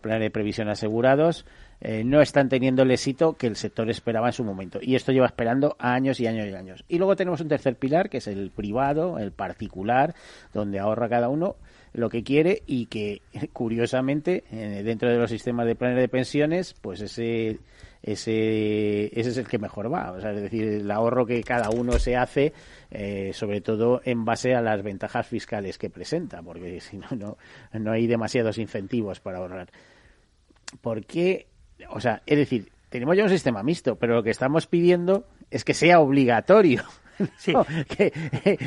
[0.00, 1.44] planes de previsión asegurados,
[1.80, 4.78] eh, no están teniendo el éxito que el sector esperaba en su momento.
[4.82, 6.84] Y esto lleva esperando años y años y años.
[6.88, 10.14] Y luego tenemos un tercer pilar, que es el privado, el particular,
[10.52, 11.56] donde ahorra cada uno
[11.92, 16.74] lo que quiere y que, curiosamente, eh, dentro de los sistemas de planes de pensiones,
[16.80, 17.58] pues ese
[18.02, 20.12] ese, ese es el que mejor va.
[20.12, 22.52] O sea, es decir, el ahorro que cada uno se hace,
[22.90, 27.38] eh, sobre todo en base a las ventajas fiscales que presenta, porque si no, no,
[27.72, 29.70] no hay demasiados incentivos para ahorrar.
[30.80, 31.48] ¿Por qué?
[31.90, 35.64] O sea, es decir, tenemos ya un sistema mixto, pero lo que estamos pidiendo es
[35.64, 36.84] que sea obligatorio.
[37.36, 37.52] Sí.
[37.86, 38.12] que,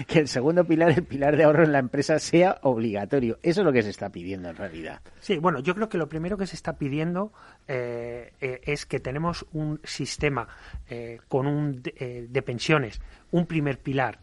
[0.10, 3.40] el segundo pilar, el pilar de ahorro en la empresa, sea obligatorio.
[3.42, 5.02] Eso es lo que se está pidiendo en realidad.
[5.22, 7.34] Sí, bueno, yo creo que lo primero que se está pidiendo
[7.68, 10.48] eh, eh, es que tenemos un sistema
[10.88, 14.20] eh, con un de, pensiones, un primer pilar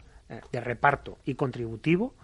[0.49, 2.15] de reparto y contributivo.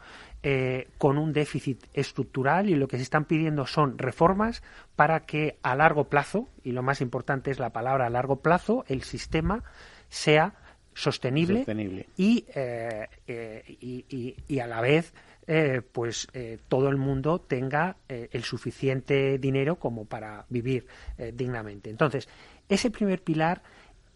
[0.97, 4.63] Con un déficit estructural y lo que se están pidiendo son reformas
[4.95, 8.85] para que a largo plazo, y lo más importante es la palabra a largo plazo,
[8.87, 9.63] el sistema
[10.09, 10.53] sea
[10.97, 15.13] sostenible, eh, eh, Y, y, a la vez
[15.45, 16.27] eh, pues
[16.67, 20.87] todo el mundo tenga el suficiente dinero como para vivir
[21.33, 21.89] dignamente.
[21.91, 22.27] Entonces,
[22.67, 23.61] ese primer pilar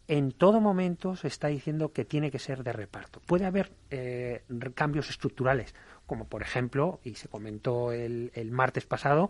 [0.08, 3.22] en todo momento se está diciendo que tiene que ser de reparto.
[3.26, 3.72] Puede haber
[4.74, 5.76] cambios estructurales,
[6.12, 9.30] como por ejemplo, y se comentó el, martes pasado,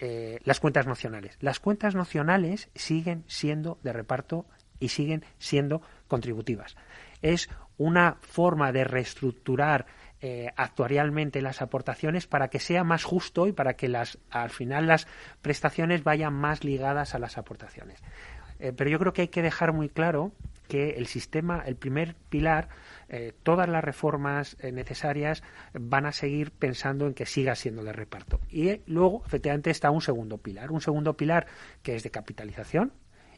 [0.00, 1.36] las cuentas nacionales.
[1.40, 4.46] Las cuentas nacionales siguen siendo de reparto
[4.80, 6.76] y siguen siendo contributivas.
[7.20, 9.84] Es una forma de reestructurar
[10.22, 14.86] eh, actuarialmente las aportaciones para que sea más justo y para que las, al final
[14.86, 15.06] las
[15.42, 18.02] prestaciones vayan más ligadas a las aportaciones.
[18.60, 20.32] Eh, pero yo creo que hay que dejar muy claro
[20.68, 22.68] que el sistema, el primer pilar,
[23.08, 28.40] eh, todas las reformas necesarias van a seguir pensando en que siga siendo de reparto.
[28.48, 30.72] Y luego, efectivamente, está un segundo pilar.
[30.72, 31.46] Un segundo pilar
[31.82, 32.92] que es de capitalización,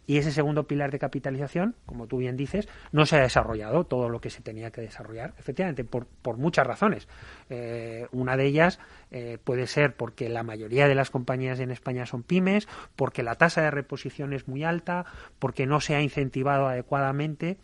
[0.07, 4.09] y ese segundo pilar de capitalización, como tú bien dices, no se ha desarrollado todo
[4.09, 7.09] lo que se tenía que desarrollar, efectivamente, por, por muchas razones.
[7.51, 8.79] Eh, una de ellas
[9.11, 13.35] eh, puede ser porque la mayoría de las compañías en España son pymes, porque la
[13.35, 15.07] tasa de reposición es muy alta,
[15.39, 17.59] porque no se ha incentivado adecuadamente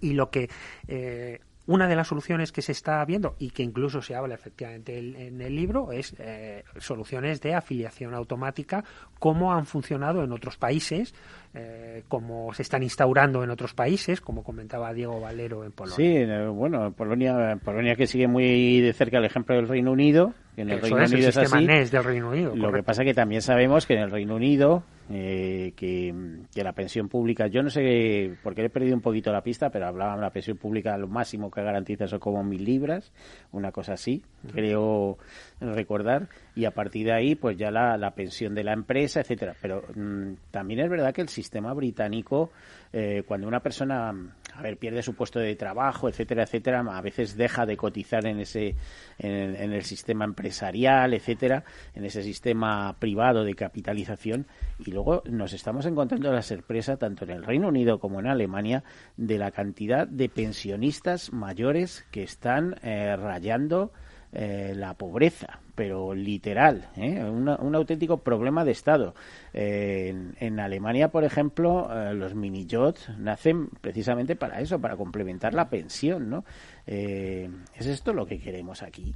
[0.00, 0.50] y lo que
[0.86, 4.98] eh, una de las soluciones que se está viendo y que incluso se habla efectivamente
[4.98, 8.84] en el libro es eh, soluciones de afiliación automática,
[9.18, 11.14] como han funcionado en otros países,
[11.54, 15.96] eh, como se están instaurando en otros países, como comentaba Diego Valero en Polonia.
[15.96, 20.62] Sí, bueno, Polonia, Polonia que sigue muy de cerca el ejemplo del Reino Unido, que
[20.62, 21.66] en el Reino es, Unido el sistema así.
[21.66, 22.54] NES del Reino Unido.
[22.54, 26.14] Lo que pasa que también sabemos que en el Reino Unido eh, que,
[26.54, 30.16] la pensión pública, yo no sé, porque he perdido un poquito la pista, pero hablaban
[30.16, 33.12] de la pensión pública, lo máximo que garantiza son como mil libras,
[33.52, 35.18] una cosa así, creo
[35.60, 39.54] recordar, y a partir de ahí, pues ya la, la pensión de la empresa, etcétera.
[39.60, 42.50] Pero mm, también es verdad que el sistema británico,
[42.92, 44.12] eh, cuando una persona,
[44.54, 48.40] a ver, pierde su puesto de trabajo, etcétera, etcétera, a veces deja de cotizar en
[48.40, 48.76] ese,
[49.18, 51.64] en, en el sistema empresarial, etcétera,
[51.94, 54.46] en ese sistema privado de capitalización,
[54.78, 58.84] y luego nos estamos encontrando la sorpresa, tanto en el Reino Unido como en Alemania,
[59.16, 63.92] de la cantidad de pensionistas mayores que están eh, rayando
[64.34, 67.22] eh, la pobreza, pero literal, ¿eh?
[67.24, 69.14] un auténtico problema de Estado.
[69.52, 76.30] en, Alemania, por ejemplo, los mini yachts nacen precisamente para eso, para complementar la pensión,
[76.30, 76.44] ¿no?
[76.86, 79.14] ¿Es esto lo que queremos aquí?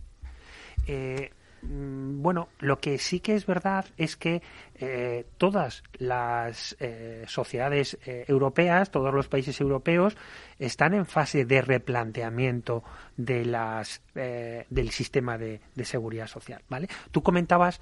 [1.62, 4.42] Mm, bueno, lo que sí que es verdad es que
[4.81, 10.17] eh, todas las eh, sociedades eh, europeas, todos los países europeos,
[10.61, 12.85] están en fase de replanteamiento
[13.17, 16.62] de las, del sistema de, seguridad social.
[16.69, 16.88] ¿vale?
[17.12, 17.81] Tú comentabas,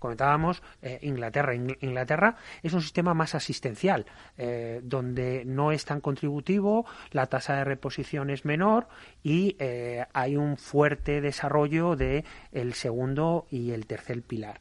[0.00, 0.62] comentábamos
[1.02, 1.54] Inglaterra.
[1.54, 4.06] Inglaterra es un sistema más asistencial,
[4.82, 8.88] donde no es tan contributivo, la tasa de reposición es menor
[9.22, 9.56] y
[10.12, 14.60] hay un fuerte desarrollo de el segundo y el tercer pilar.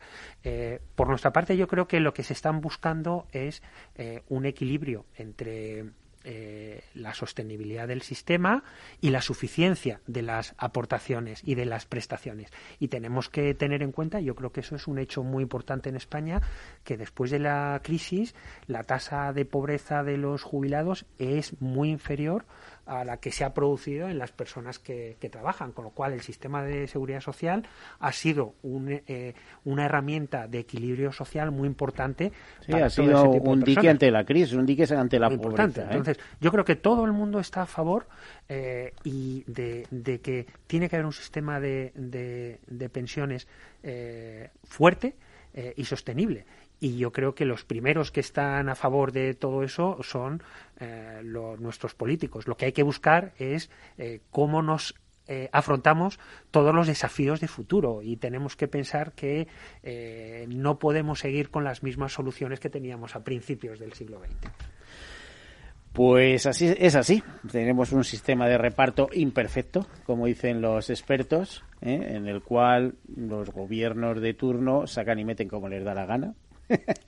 [0.95, 3.61] por nuestra parte, yo creo que lo que se están buscando es
[3.95, 5.85] eh, un equilibrio entre
[6.29, 8.65] eh, la sostenibilidad del sistema
[8.99, 12.51] y la suficiencia de las aportaciones y de las prestaciones.
[12.79, 15.87] Y tenemos que tener en cuenta, yo creo que eso es un hecho muy importante
[15.87, 16.41] en España,
[16.83, 18.35] que después de la crisis
[18.65, 22.45] la tasa de pobreza de los jubilados es muy inferior
[22.87, 26.21] a la que se ha producido en las personas que, trabajan, con lo cual el
[26.21, 27.67] sistema de seguridad social
[27.99, 28.55] ha sido
[29.07, 29.33] eh,
[29.65, 32.31] una herramienta de equilibrio social muy importante.
[32.65, 35.83] Sí, ha sido un dique ante la crisis, un dique ante la pobreza.
[35.83, 35.87] ¿eh?
[35.91, 38.07] Entonces, yo creo que todo el mundo está a favor
[38.47, 39.85] eh, y de,
[40.23, 43.47] que tiene que haber un sistema de, de pensiones
[44.63, 45.15] fuerte
[45.75, 46.45] y sostenible.
[46.79, 50.43] Y yo creo que los primeros que están a favor de todo eso son
[51.23, 52.47] nuestros políticos.
[52.47, 53.71] Lo que hay que buscar es
[54.29, 54.93] cómo nos
[55.29, 56.19] eh, afrontamos
[56.51, 59.47] todos los desafíos de futuro y tenemos que pensar que
[59.83, 64.49] eh, no podemos seguir con las mismas soluciones que teníamos a principios del siglo XX.
[65.91, 67.23] Pues así es así.
[67.51, 72.13] Tenemos un sistema de reparto imperfecto, como dicen los expertos, ¿eh?
[72.15, 76.35] en el cual los gobiernos de turno sacan y meten como les da la gana.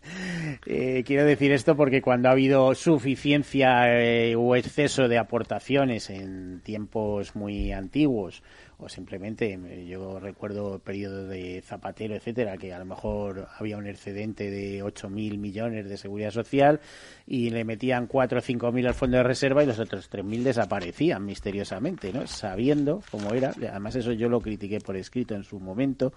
[0.65, 6.61] Eh, quiero decir esto porque cuando ha habido suficiencia eh, o exceso de aportaciones en
[6.61, 8.43] tiempos muy antiguos
[8.77, 13.77] o simplemente eh, yo recuerdo el periodo de Zapatero, etcétera, que a lo mejor había
[13.77, 16.79] un excedente de 8.000 millones de seguridad social
[17.25, 21.25] y le metían 4 o 5.000 al fondo de reserva y los otros 3.000 desaparecían
[21.25, 22.27] misteriosamente, ¿no?
[22.27, 26.13] Sabiendo cómo era, además eso yo lo critiqué por escrito en su momento,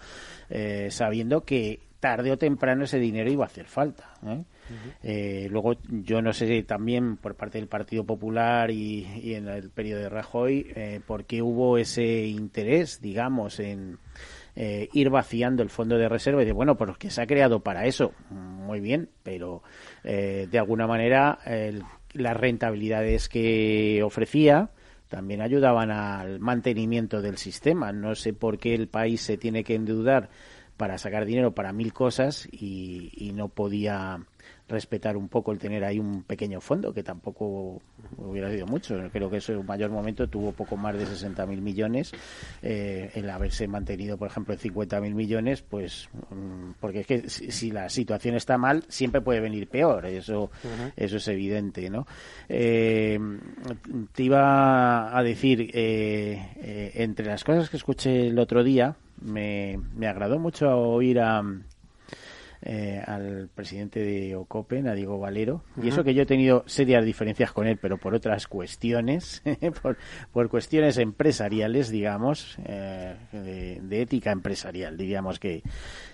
[0.88, 4.10] sabiendo que tarde o temprano ese dinero iba a hacer falta.
[4.26, 4.42] ¿eh?
[5.04, 10.00] Eh, luego, yo no sé también por parte del Partido Popular y, en el periodo
[10.00, 13.98] de Rajoy, eh, por qué hubo ese interés, digamos, en
[14.54, 17.86] ir vaciando el fondo de reserva y de, bueno, pues que se ha creado para
[17.86, 19.62] eso, muy bien, pero
[20.02, 21.38] de alguna manera
[22.12, 24.68] las rentabilidades que ofrecía,
[25.08, 27.92] también ayudaban al mantenimiento del sistema.
[27.92, 30.28] No sé por qué el país se tiene que endeudar
[30.76, 34.20] para sacar dinero para mil cosas y, no podía
[34.68, 37.80] respetar un poco el tener ahí un pequeño fondo que tampoco
[38.18, 38.98] hubiera sido mucho.
[39.10, 42.12] Creo que en mayor momento tuvo poco más de 60 mil millones.
[42.62, 47.28] Eh, el haberse mantenido, por ejemplo, en 50 mil millones, pues mm, porque es que
[47.28, 50.04] si, la situación está mal, siempre puede venir peor.
[50.06, 50.50] Eso,
[50.96, 52.06] eso es evidente, ¿no?
[52.48, 53.18] Eh,
[54.12, 60.06] te iba a decir, eh, entre las cosas que escuché el otro día, me, me
[60.06, 61.42] agradó mucho oír a,
[62.64, 67.04] eh, al presidente de Ocopen, a Diego Valero, y eso que yo he tenido serias
[67.04, 69.42] diferencias con él, pero por otras cuestiones,
[69.82, 69.96] por,
[70.30, 75.64] por, cuestiones empresariales, digamos, eh, de, ética empresarial, diríamos que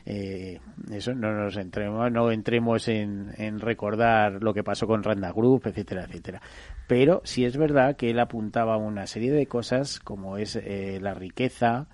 [0.07, 0.59] eh,
[0.91, 5.67] eso no nos entremos, no entremos en, en recordar lo que pasó con Randa Group,
[5.67, 6.41] etcétera, etcétera.
[6.87, 11.89] Pero sí es verdad que él apuntaba una serie de cosas como es la riqueza,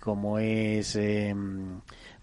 [0.00, 1.34] como es eh,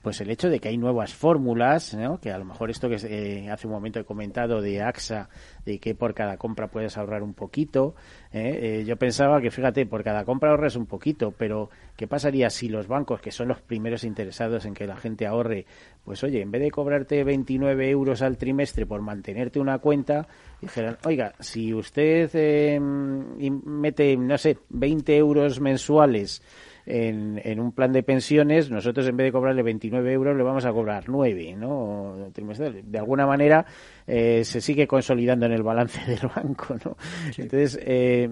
[0.02, 2.20] pues el hecho de que hay nuevas fórmulas, ¿no?
[2.20, 5.30] que a lo mejor esto que eh, hace un momento he comentado de AXA,
[5.66, 7.96] de que por cada compra puedes ahorrar un poquito,
[8.32, 8.84] ¿eh?
[8.86, 12.88] yo pensaba que fíjate, por cada compra ahorras un poquito, pero ¿qué pasaría si los
[12.88, 15.66] bancos, que son los primeros interesados en que la gente ahorre,
[16.06, 20.28] pues oye, en vez de cobrarte 29 euros al trimestre por mantenerte una cuenta,
[20.62, 26.42] dijeran, oiga, si usted mete, no sé, 20 euros mensuales,
[26.88, 30.66] en, en, un plan de pensiones, nosotros en vez de cobrarle 29 euros le vamos
[30.66, 32.32] a cobrar 9, ¿no?
[32.34, 33.66] De alguna manera
[34.08, 36.98] eh, se sigue consolidando en el balance del banco, ¿no?
[37.38, 38.30] Entonces, eh,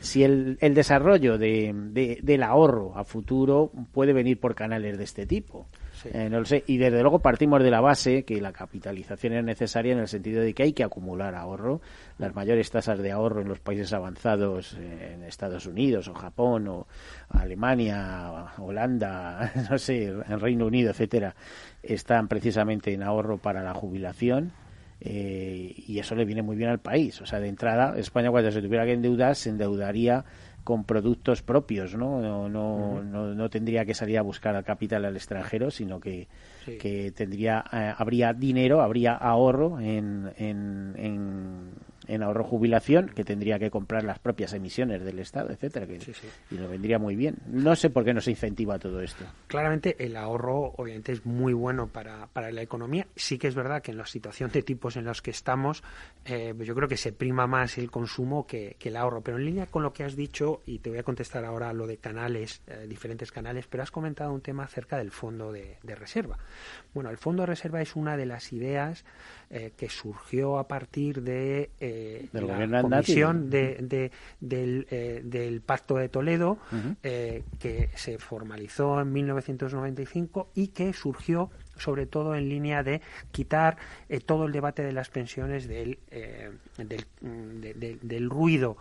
[0.00, 5.04] si el, el desarrollo de, de, del ahorro a futuro puede venir por canales de
[5.04, 5.68] este tipo.
[6.06, 6.64] Eh, no lo sé.
[6.66, 10.42] Y desde luego partimos de la base que la capitalización es necesaria en el sentido
[10.42, 11.80] de que hay que acumular ahorro.
[12.18, 16.68] Las mayores tasas de ahorro en los países avanzados, eh, en Estados Unidos o Japón
[16.68, 16.86] o
[17.28, 21.34] Alemania, Holanda, no sé, en Reino Unido, etcétera,
[21.82, 24.52] están precisamente en ahorro para la jubilación.
[25.02, 27.20] Eh, y eso le viene muy bien al país.
[27.22, 30.24] O sea, de entrada, España cuando se tuviera que endeudar, se endeudaría
[30.64, 32.20] con productos propios, ¿no?
[32.20, 36.28] No, no, no, tendría que salir a buscar al capital al extranjero, sino que,
[36.78, 41.70] que tendría, eh, habría dinero, habría ahorro en, en en
[42.22, 45.98] ahorro jubilación, que tendría que comprar las propias emisiones del Estado, etcétera, que,
[46.50, 47.36] y lo vendría muy bien.
[47.46, 49.24] No sé por qué no se incentiva todo esto.
[49.46, 53.06] Claramente el ahorro obviamente es muy bueno para, para la economía.
[53.16, 55.82] Sí que es verdad que en la situación de tipos en los que estamos,
[56.24, 59.20] eh, yo creo que se prima más el consumo que, el ahorro.
[59.20, 61.86] Pero en línea con lo que has dicho, y te voy a contestar ahora lo
[61.86, 65.94] de canales, eh, diferentes canales, pero has comentado un tema acerca del fondo de, de
[65.94, 66.38] reserva.
[66.92, 69.04] Bueno, el fondo de reserva es una de las ideas
[69.50, 71.70] eh, que surgió a partir de
[72.00, 76.58] eh, la comisión de, del, eh, del, Pacto de Toledo,
[77.02, 83.00] que se formalizó en 1995 y que surgió sobre todo en línea de
[83.32, 83.76] quitar
[84.26, 85.98] todo el debate de las pensiones del,
[86.76, 88.76] del, del, ruido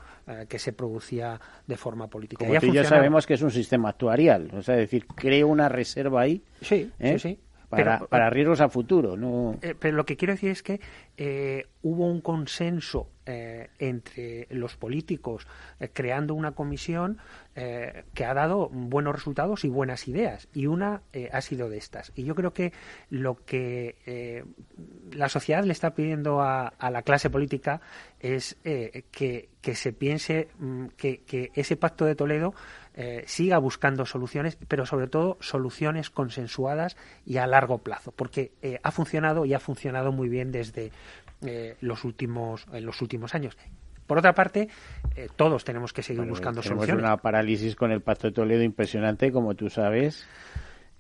[0.50, 2.46] que se producía de forma política.
[2.46, 6.22] Como ya sabemos que es un sistema actuarial, o sea, es decir, creo una reserva
[6.22, 6.44] ahí.
[6.62, 7.40] Sí, sí, sí
[7.70, 9.16] para, para riesgos a futuro.
[9.16, 9.58] No...
[9.62, 10.82] Eh, pero lo que quiero decir es que
[11.22, 15.48] eh, hubo un consenso eh, entre los políticos
[15.82, 17.18] eh, creando una comisión
[18.14, 20.48] que ha dado buenos resultados y buenas ideas.
[20.54, 21.02] Y una
[21.34, 22.14] ha sido de estas.
[22.16, 22.72] Y yo creo que
[23.10, 24.46] lo que
[25.12, 27.82] la sociedad le está pidiendo a, la clase política
[28.22, 32.54] es que, se piense mm, que ese pacto de Toledo
[33.02, 38.82] eh, siga buscando soluciones, pero sobre todo soluciones consensuadas y a largo plazo, porque eh,
[38.84, 40.92] ha funcionado y ha funcionado muy bien desde
[41.46, 43.58] eh, los últimos en los últimos años.
[44.08, 44.70] Por otra parte,
[45.36, 47.04] todos tenemos que seguir buscando tenemos soluciones.
[47.04, 50.28] una parálisis con el Pacto de Toledo impresionante, como tú sabes.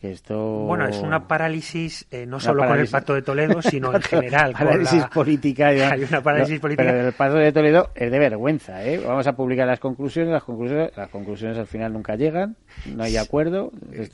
[0.01, 4.53] Bueno, es una parálisis eh, no solo con el Pacto de Toledo, sino en general.
[4.53, 5.67] parálisis política.
[5.67, 6.89] Hay una parálisis política.
[6.89, 8.83] Pero el Pacto de Toledo es de vergüenza.
[8.85, 8.97] ¿eh?
[8.97, 13.17] Vamos a publicar las conclusiones, las conclusiones, las conclusiones al final nunca llegan, no hay
[13.17, 13.71] acuerdo.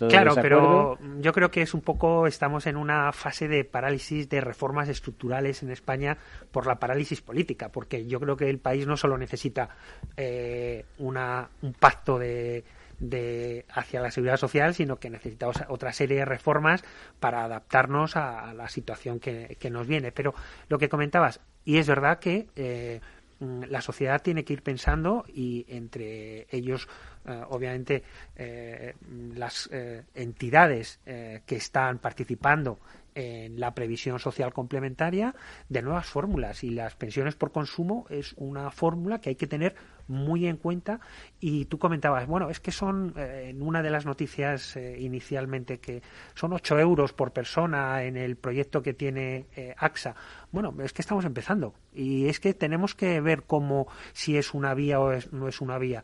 [0.10, 4.42] claro, pero yo creo que es un poco, estamos en una fase de parálisis de
[4.42, 6.18] reformas estructurales en España
[6.52, 9.70] por la parálisis política, porque yo creo que el país no solo necesita
[10.18, 12.64] eh, una, un pacto de
[13.00, 16.84] de hacia la seguridad social, sino que necesitamos otra serie de reformas
[17.20, 20.12] para adaptarnos a, la situación que, nos viene.
[20.12, 20.34] Pero
[20.70, 23.02] lo que comentabas, y es verdad que eh,
[23.40, 26.88] mm, la sociedad tiene que ir pensando y entre ellos
[27.26, 28.04] eh, obviamente
[28.36, 28.94] eh,
[29.36, 29.70] las
[30.14, 32.80] entidades que están participando
[33.16, 35.34] en la previsión social complementaria
[35.70, 39.76] de nuevas fórmulas y las pensiones por consumo es una fórmula que hay que tener
[40.08, 41.00] muy en cuenta
[41.40, 45.80] y tú comentabas, bueno, es que son eh, en una de las noticias eh, inicialmente
[45.80, 46.02] que
[46.34, 50.16] son 8 euros por persona en el proyecto que tiene eh, AXA.
[50.52, 54.74] Bueno, es que estamos empezando y es que tenemos que ver cómo si es una
[54.74, 56.04] vía o no es una vía.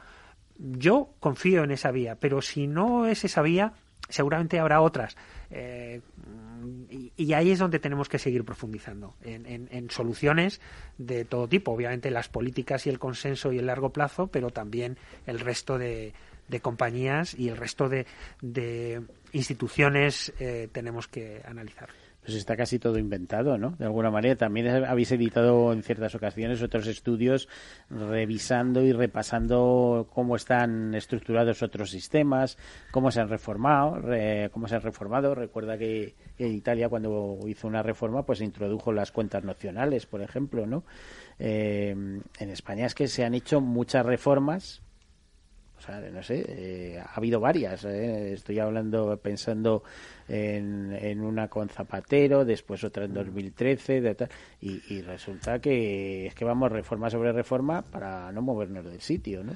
[0.57, 3.73] Yo confío en esa vía, pero si no es esa vía,
[4.11, 5.15] seguramente habrá otras.
[5.49, 6.01] Eh,
[7.17, 10.61] y, ahí es donde tenemos que seguir profundizando en, soluciones
[10.97, 11.71] de todo tipo.
[11.71, 16.13] Obviamente las políticas y el consenso y el largo plazo, pero también el resto de,
[16.61, 18.05] compañías y el resto de,
[19.31, 21.89] instituciones eh, tenemos que analizar
[22.23, 23.71] pues está casi todo inventado, ¿no?
[23.79, 24.35] De alguna manera.
[24.35, 27.49] También habéis editado en ciertas ocasiones otros estudios
[27.89, 32.57] revisando y repasando cómo están estructurados otros sistemas,
[32.91, 34.01] cómo se han reformado,
[34.51, 35.33] cómo se han reformado.
[35.33, 40.67] Recuerda que en Italia cuando hizo una reforma, pues introdujo las cuentas nacionales, por ejemplo,
[40.67, 40.83] ¿no?
[41.39, 44.83] Eh, en España es que se han hecho muchas reformas
[45.81, 47.85] o sea, no sé, eh, ha habido varias.
[47.85, 48.33] ¿eh?
[48.33, 49.81] Estoy hablando, pensando
[50.31, 54.29] en, en, una con Zapatero, después otra en 2013, de
[54.61, 59.43] y, y, resulta que es que vamos reforma sobre reforma para no movernos del sitio,
[59.43, 59.53] ¿no?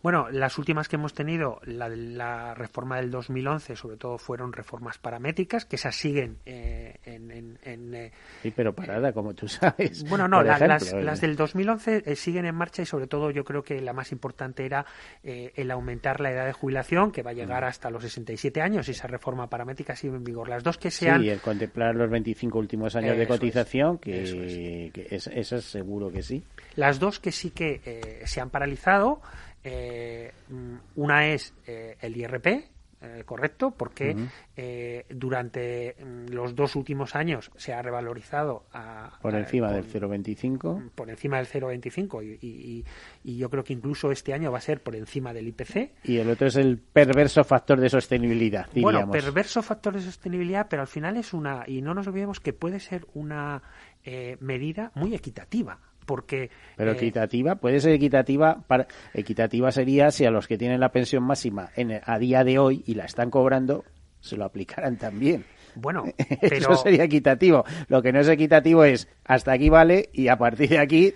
[0.00, 4.96] Bueno, las últimas que hemos tenido, la, la reforma del 2011, sobre todo fueron reformas
[4.96, 7.58] paramétricas, que esas siguen eh, en...
[7.62, 8.12] en, eh,
[8.42, 10.08] sí, pero parada, como tú sabes.
[10.08, 10.60] Bueno, no, las,
[10.92, 14.12] las, del 2011 eh, siguen en marcha y sobre todo yo creo que la más
[14.12, 14.86] importante era
[15.22, 17.66] el aumentar la edad de jubilación, que va a llegar mm.
[17.66, 20.48] hasta los 67 años, y esa reforma paramétrica sigue en vigor.
[20.48, 21.22] Las dos que sean...
[21.22, 24.22] Sí, el contemplar los 25 últimos años de cotización, que,
[25.10, 25.26] es.
[25.26, 26.42] eso es seguro que sí.
[26.76, 29.20] Las dos que sí que se han paralizado
[29.64, 30.32] eh,
[30.96, 32.64] una es eh, el IRP,
[33.00, 34.16] eh, correcto, porque
[35.08, 40.90] durante mm, los dos últimos años se ha revalorizado a, por encima del 0,25.
[40.94, 42.84] Por encima del 0,25 y,
[43.22, 45.92] y, yo creo que incluso este año va a ser por encima del IPC.
[46.04, 48.66] Y el otro es el perverso factor de sostenibilidad.
[48.74, 52.52] Bueno, perverso factor de sostenibilidad, pero al final es una, y no nos olvidemos que
[52.52, 53.62] puede ser una
[54.40, 55.78] medida muy equitativa
[56.08, 60.80] porque pero eh, equitativa puede ser equitativa para equitativa sería si a los que tienen
[60.80, 63.84] la pensión máxima en, a día de hoy y la están cobrando
[64.20, 65.44] se lo aplicaran también.
[65.74, 66.04] Bueno
[66.40, 66.56] pero...
[66.56, 67.64] eso sería equitativo.
[67.88, 71.14] Lo que no es equitativo es hasta aquí vale y a partir de aquí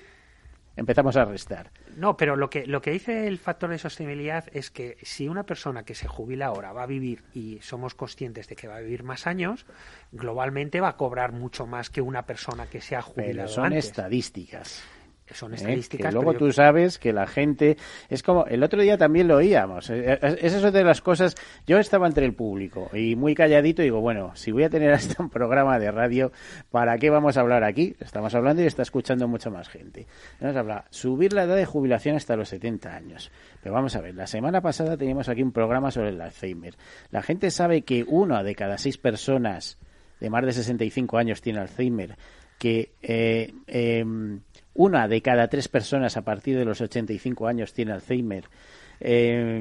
[0.76, 4.70] empezamos a restar no, pero lo que, lo que dice el factor de sostenibilidad es
[4.70, 8.57] que si una persona que se jubila ahora va a vivir y somos conscientes de
[8.57, 9.66] que va a vivir más años,
[10.11, 13.72] globalmente va a cobrar mucho más que una persona que se ha jubilado pero son
[13.72, 14.82] estadísticas
[15.33, 15.57] son ¿Eh?
[15.57, 16.12] estadísticas.
[16.12, 17.76] luego tú sabes que la gente
[18.09, 19.91] es como el otro día también lo oíamos.
[19.91, 21.35] Eh, eh, es eso de las cosas.
[21.66, 25.22] Yo estaba entre el público y muy calladito digo bueno si voy a tener hasta
[25.22, 26.33] un programa de radio
[26.70, 27.95] para qué vamos a hablar aquí.
[28.01, 30.07] Estamos hablando y está escuchando mucha más gente.
[30.41, 33.30] Vamos a hablar subir la edad de jubilación hasta los 70 años.
[33.62, 36.74] Pero vamos a ver la semana pasada teníamos aquí un programa sobre el Alzheimer.
[37.11, 39.78] La gente sabe que una de cada seis personas
[40.20, 42.16] de más de 65 años tiene Alzheimer
[42.62, 44.41] que eh, em,
[44.75, 48.45] una de cada tres personas a partir de los 85 años tiene Alzheimer,
[49.05, 49.61] Eh,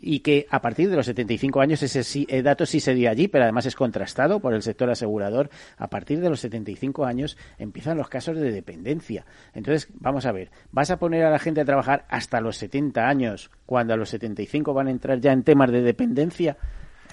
[0.00, 3.44] y que a partir de los 75 años ese dato sí se dio allí, pero
[3.44, 5.50] además es contrastado por el sector asegurador.
[5.76, 9.26] A partir de los 75 años empiezan los casos de dependencia.
[9.52, 13.06] Entonces, vamos a ver, ¿vas a poner a la gente a trabajar hasta los 70
[13.06, 16.56] años cuando a los 75 van a entrar ya en temas de dependencia?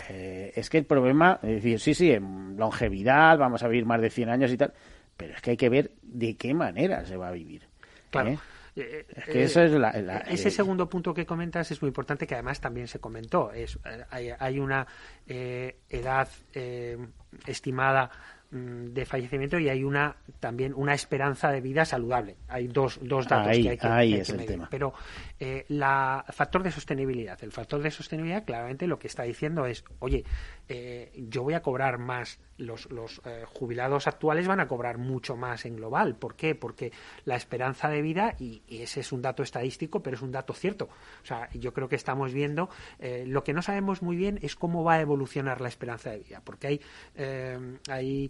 [0.09, 4.01] Eh, es que el problema, es decir, sí, sí, en longevidad, vamos a vivir más
[4.01, 4.73] de 100 años y tal,
[5.21, 7.67] pero es que hay que ver de qué manera se va a vivir.
[8.09, 8.29] Claro.
[8.29, 8.39] ¿eh?
[8.75, 11.89] Eh, Es que eso es la- la- ese eh, segundo punto que comentas es muy
[11.89, 14.87] importante que además también se comentó es eh, hay, hay una
[15.27, 16.97] eh, edad eh,
[17.45, 18.09] estimada
[18.51, 23.27] mm, de fallecimiento y hay una también una esperanza de vida saludable hay dos, dos
[23.27, 24.51] datos Ahí- que hay que, ahí hay es que el medir.
[24.51, 24.67] tema.
[24.71, 24.93] pero
[25.41, 29.83] eh, la factor de sostenibilidad el factor de sostenibilidad claramente lo que está diciendo es
[29.99, 30.23] oye
[30.69, 35.35] eh, yo voy a cobrar más los, los eh, jubilados actuales van a cobrar mucho
[35.35, 36.15] más en global.
[36.15, 36.55] ¿Por qué?
[36.55, 36.91] Porque
[37.25, 40.53] la esperanza de vida, y, y ese es un dato estadístico, pero es un dato
[40.53, 40.85] cierto.
[40.85, 42.69] O sea, yo creo que estamos viendo,
[42.99, 46.19] eh, lo que no sabemos muy bien es cómo va a evolucionar la esperanza de
[46.19, 46.81] vida, porque hay,
[47.15, 48.29] eh, hay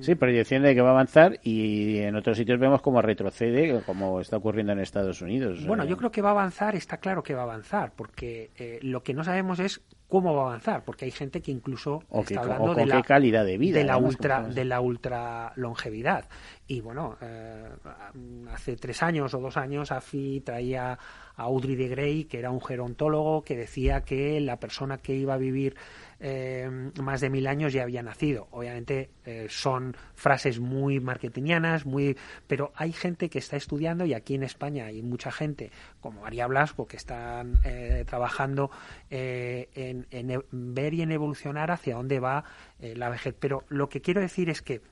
[0.00, 4.20] Sí, proyección de que va a avanzar y en otros sitios vemos como retrocede, como
[4.20, 5.64] está ocurriendo en Estados Unidos.
[5.64, 8.78] Bueno, yo creo que va a avanzar, está claro que va a avanzar, porque eh,
[8.80, 12.22] lo que no sabemos es cómo va a avanzar, porque hay gente que incluso O
[12.22, 16.24] está hablando de la calidad de vida, de la ultra de la ultra longevidad.
[16.66, 17.68] Y bueno, eh,
[18.50, 20.92] hace tres años o dos años AFI traía
[21.36, 25.34] a Audrey de Grey, que era un gerontólogo, que decía que la persona que iba
[25.34, 25.76] a vivir
[26.20, 26.68] eh,
[27.02, 28.48] más de mil años ya había nacido.
[28.50, 32.16] Obviamente eh, son frases muy marketingianas, muy,
[32.46, 36.46] pero hay gente que está estudiando y aquí en España hay mucha gente como María
[36.46, 38.70] Blasco que están eh, trabajando
[39.10, 42.44] eh, en, en e- ver y en evolucionar hacia dónde va
[42.78, 43.34] eh, la vejez.
[43.38, 44.82] Pero lo que quiero decir es que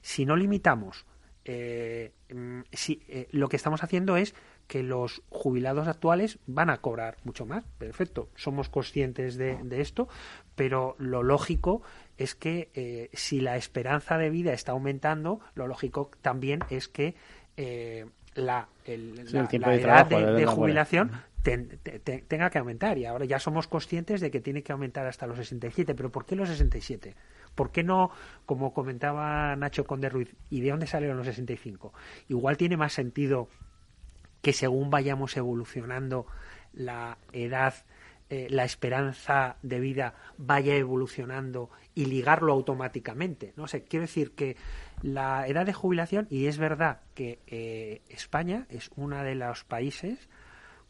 [0.00, 1.04] si no limitamos
[1.44, 3.02] mm, si,
[3.32, 4.34] lo que estamos haciendo es
[4.70, 7.64] que los jubilados actuales van a cobrar mucho más.
[7.76, 10.06] Perfecto, somos conscientes de, de esto,
[10.54, 11.82] pero lo lógico
[12.18, 17.16] es que eh, si la esperanza de vida está aumentando, lo lógico también es que
[17.56, 18.06] eh,
[18.36, 21.10] la, el- Sí, la- el tiempo la de edad trabajo, de, jubilación
[21.42, 22.96] ten- te- te- tenga que aumentar.
[22.96, 25.96] Y ahora ya somos conscientes de que tiene que aumentar hasta los 67.
[25.96, 27.16] ¿Pero por qué los 67?
[27.56, 28.12] ¿Por qué no,
[28.46, 31.92] como comentaba Nacho Conde Ruiz, y de dónde salieron los 65?
[32.28, 33.48] Igual tiene más sentido
[34.42, 36.26] que según vayamos evolucionando
[36.72, 37.74] la edad,
[38.28, 43.52] eh, la esperanza de vida vaya evolucionando y ligarlo automáticamente.
[43.56, 44.56] No sé, quiero decir que
[45.02, 50.28] la edad de jubilación, y es verdad que eh, España es uno de los países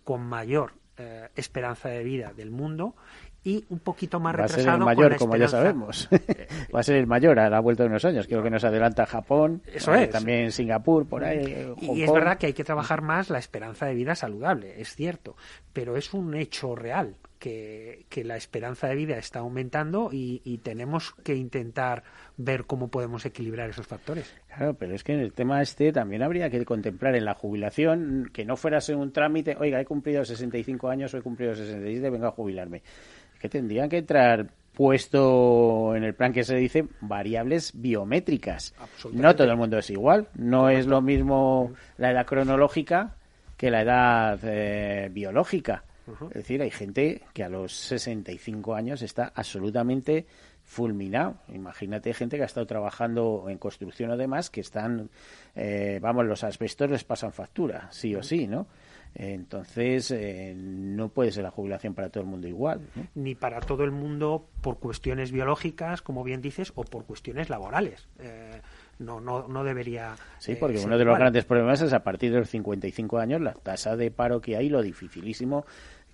[0.04, 2.94] con mayor eh, esperanza de vida del mundo
[3.42, 6.08] y un poquito más va a ser retrasado el mayor, como ya sabemos.
[6.74, 8.26] va a ser el mayor a la vuelta de unos años.
[8.26, 10.10] Creo que nos adelanta Japón, Eso eh, es.
[10.10, 11.38] también Singapur, por ahí.
[11.46, 12.18] eh, Hong Y es Kong.
[12.18, 15.36] verdad que hay que trabajar más la esperanza de vida saludable, es cierto,
[15.72, 20.58] pero es un hecho real que, que la esperanza de vida está aumentando y, y
[20.58, 22.02] tenemos que intentar
[22.36, 24.34] ver cómo podemos equilibrar esos factores.
[24.54, 28.28] Claro, pero es que en el tema este también habría que contemplar en la jubilación
[28.34, 32.26] que no fuera un trámite, oiga, he cumplido 65 años o he cumplido 67, vengo
[32.26, 32.82] a jubilarme.
[33.40, 38.74] Que tendrían que entrar puesto en el plan que se dice variables biométricas.
[39.12, 43.16] No todo el mundo es igual, no es lo mismo la edad cronológica
[43.56, 45.84] que la edad eh, biológica.
[46.30, 50.26] Es decir, hay gente que a los 65 años está absolutamente
[50.64, 51.36] fulminado.
[51.48, 55.10] Imagínate gente que ha estado trabajando en construcción o demás, que están,
[55.54, 58.66] eh, vamos, los asbestos les pasan factura, sí o sí, ¿no?
[59.14, 62.80] Entonces, eh, no puede ser la jubilación para todo el mundo igual.
[62.94, 63.06] ¿no?
[63.14, 68.08] Ni para todo el mundo por cuestiones biológicas, como bien dices, o por cuestiones laborales.
[68.20, 68.60] Eh,
[69.00, 70.14] no, no, no debería.
[70.38, 71.20] Sí, eh, porque uno de los igual.
[71.20, 74.68] grandes problemas es a partir de los 55 años la tasa de paro que hay,
[74.68, 75.64] lo dificilísimo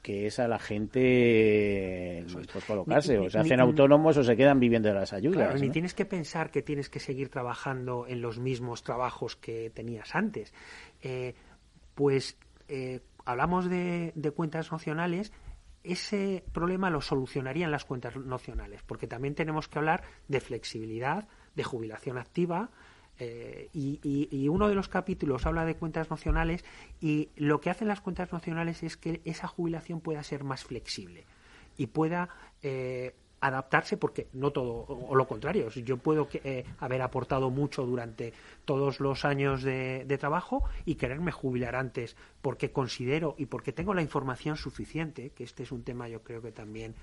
[0.02, 3.18] que es a la gente pues, colocarse.
[3.18, 5.36] Ni- o se hacen ni- autónomos o se quedan viviendo de las ayudas.
[5.48, 5.72] Claro, ni ¿no?
[5.72, 10.54] tienes que pensar que tienes que seguir trabajando en los mismos trabajos que tenías antes.
[11.02, 11.34] Eh,
[11.96, 12.36] pues
[12.68, 15.32] eh, hablamos de, cuentas nacionales,
[15.82, 21.64] ese problema lo solucionarían las cuentas nacionales, porque también tenemos que hablar de flexibilidad, de
[21.64, 22.70] jubilación activa.
[23.18, 26.64] eh, y, uno de los capítulos habla de cuentas nacionales
[27.00, 31.24] y lo que hacen las cuentas nacionales es que esa jubilación pueda ser más flexible
[31.76, 32.28] y pueda
[32.62, 35.68] eh, adaptarse porque no todo o lo contrario.
[35.68, 38.32] Yo puedo que, eh, haber aportado mucho durante
[38.64, 43.94] todos los años de, de trabajo y quererme jubilar antes porque considero y porque tengo
[43.94, 46.94] la información suficiente que este es un tema yo creo que también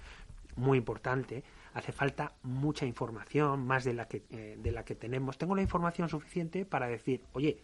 [0.56, 5.38] muy importante hace falta mucha información más de la que eh, de la que tenemos.
[5.38, 7.58] Tengo la información suficiente para decir oye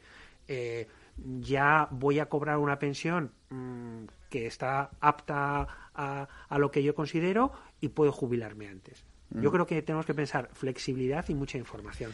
[0.48, 0.88] eh,
[1.40, 6.96] ya voy a cobrar una pensión mm, que está apta a, a, lo que yo
[6.96, 7.52] considero
[7.82, 9.06] y puedo jubilarme antes.
[9.32, 12.12] Yo creo que tenemos que pensar flexibilidad y mucha información.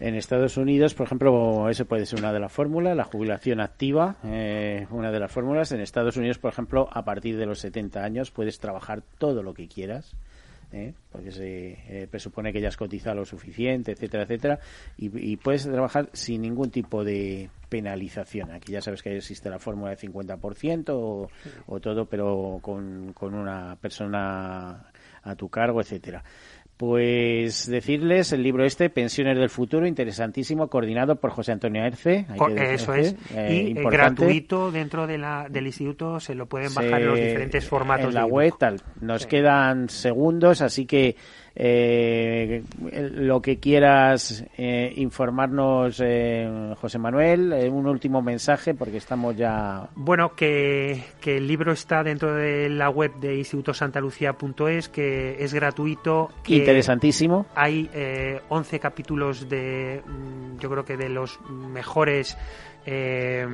[0.00, 4.16] En Estados Unidos, por ejemplo, eso puede ser una de las fórmulas, la jubilación activa,
[4.24, 5.72] eh, una de las fórmulas.
[5.72, 9.54] En Estados Unidos, por ejemplo, a partir de los 70 años puedes trabajar todo lo
[9.54, 10.16] que quieras.
[10.72, 10.94] ¿Eh?
[11.10, 14.60] porque se eh, presupone que ya has cotizado lo suficiente, etcétera, etcétera,
[14.96, 18.50] y, puedes trabajar sin ningún tipo de penalización.
[18.50, 21.30] Aquí ya sabes que existe la fórmula de 50% o,
[21.66, 24.90] o todo, pero con, con una persona
[25.22, 26.22] a tu cargo, etcétera.
[26.78, 32.24] Pues decirles el libro este, Pensiones del Futuro, interesantísimo, coordinado por José Antonio Erce.
[32.56, 33.16] Eso es.
[33.34, 37.66] Eh, y gratuito dentro de la, del instituto, se lo pueden bajar en los diferentes
[37.66, 38.06] formatos.
[38.06, 38.80] En la web, tal.
[39.00, 41.16] Nos quedan segundos, así que
[41.60, 42.62] eh,
[43.16, 49.88] lo que quieras eh, informarnos, eh, José Manuel, un último mensaje porque estamos ya.
[49.96, 56.30] Bueno, que, que, el libro está dentro de la web de institutosantalucía.es, que es gratuito.
[56.46, 57.46] Interesantísimo.
[57.56, 57.90] Hay
[58.48, 62.38] 11 capítulos de, mm, yo creo que de los mejores
[62.90, 63.46] eh,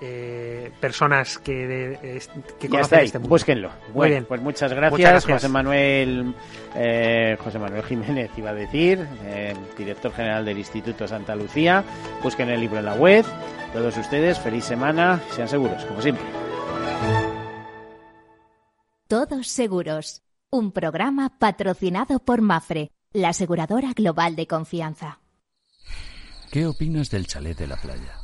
[0.00, 2.22] eh, personas que, de,
[2.58, 3.70] que conocen este Búsquenlo.
[3.94, 4.24] Muy bien.
[4.24, 6.34] Pues muchas gracias, José Manuel
[6.74, 11.84] eh, José Manuel Jiménez iba a decir, eh, director general del Instituto Santa Lucía.
[12.22, 13.24] Busquen el libro en la web.
[13.72, 16.24] Todos ustedes, feliz semana, sean seguros, como siempre.
[19.06, 20.22] Todos seguros.
[20.50, 25.20] Un programa patrocinado por Mafre, la aseguradora global de confianza.
[26.50, 28.23] ¿Qué opinas del chalet de la playa?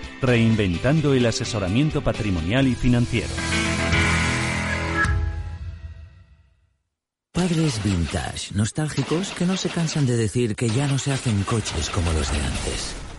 [0.21, 3.33] reinventando el asesoramiento patrimonial y financiero.
[7.33, 11.89] Padres vintage, nostálgicos que no se cansan de decir que ya no se hacen coches
[11.89, 13.10] como los de antes.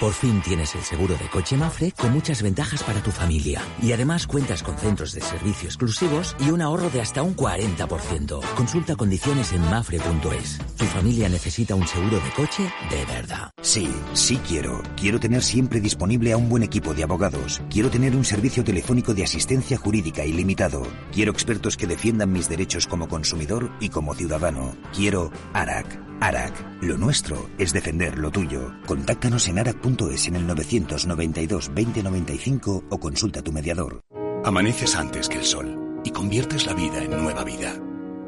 [0.00, 3.60] Por fin tienes el seguro de coche Mafre con muchas ventajas para tu familia.
[3.82, 8.40] Y además cuentas con centros de servicio exclusivos y un ahorro de hasta un 40%.
[8.54, 10.58] Consulta condiciones en mafre.es.
[10.76, 13.50] Tu familia necesita un seguro de coche de verdad.
[13.60, 14.82] Sí, sí quiero.
[14.96, 17.60] Quiero tener siempre disponible a un buen equipo de abogados.
[17.68, 20.86] Quiero tener un servicio telefónico de asistencia jurídica ilimitado.
[21.10, 24.76] Quiero expertos que defiendan mis derechos como consumidor y como ciudadano.
[24.94, 26.07] Quiero ARAC.
[26.20, 26.82] ARAC.
[26.82, 28.72] Lo nuestro es defender lo tuyo.
[28.86, 34.00] Contáctanos en arac.es en el 992 2095 o consulta a tu mediador.
[34.44, 37.74] Amaneces antes que el sol y conviertes la vida en nueva vida.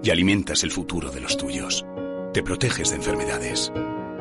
[0.03, 1.85] Y alimentas el futuro de los tuyos.
[2.33, 3.73] Te proteges de enfermedades.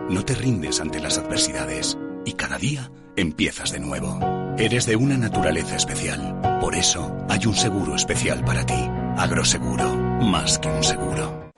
[0.09, 1.97] No te rindes ante las adversidades.
[2.26, 4.20] Y cada día empiezas de nuevo.
[4.57, 6.59] Eres de una naturaleza especial.
[6.59, 8.89] Por eso hay un seguro especial para ti.
[9.17, 9.95] Agroseguro.
[9.95, 11.49] Más que un seguro.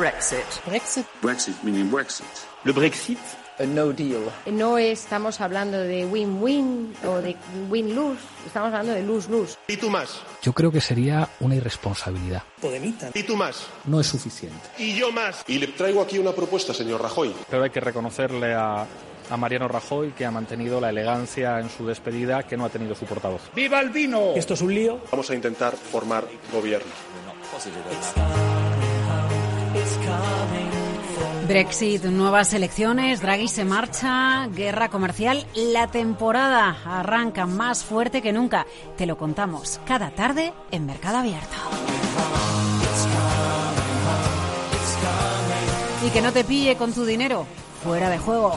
[0.00, 0.64] Brexit.
[0.64, 1.06] Brexit.
[1.20, 2.24] Brexit, meaning Brexit.
[2.64, 3.18] Le Brexit.
[3.58, 4.22] A no deal.
[4.46, 7.36] No estamos hablando de win-win o de
[7.68, 9.58] win-lose, estamos hablando de lose-lose.
[9.68, 10.22] ¿Y tú más?
[10.40, 12.42] Yo creo que sería una irresponsabilidad.
[12.62, 13.10] Podemita.
[13.12, 13.66] ¿Y tú más?
[13.84, 14.70] No es suficiente.
[14.78, 15.44] ¿Y yo más?
[15.46, 17.34] Y le traigo aquí una propuesta, señor Rajoy.
[17.50, 18.86] Pero hay que reconocerle a,
[19.28, 22.94] a Mariano Rajoy, que ha mantenido la elegancia en su despedida que no ha tenido
[22.94, 23.42] su portavoz.
[23.54, 24.32] ¡Viva el vino!
[24.34, 25.02] ¿Esto es un lío?
[25.10, 26.90] Vamos a intentar formar gobierno.
[31.50, 35.44] Brexit, nuevas elecciones, Draghi se marcha, guerra comercial.
[35.56, 38.68] La temporada arranca más fuerte que nunca.
[38.96, 41.56] Te lo contamos cada tarde en Mercado Abierto.
[46.06, 47.46] Y que no te pille con tu dinero
[47.82, 48.56] fuera de juego.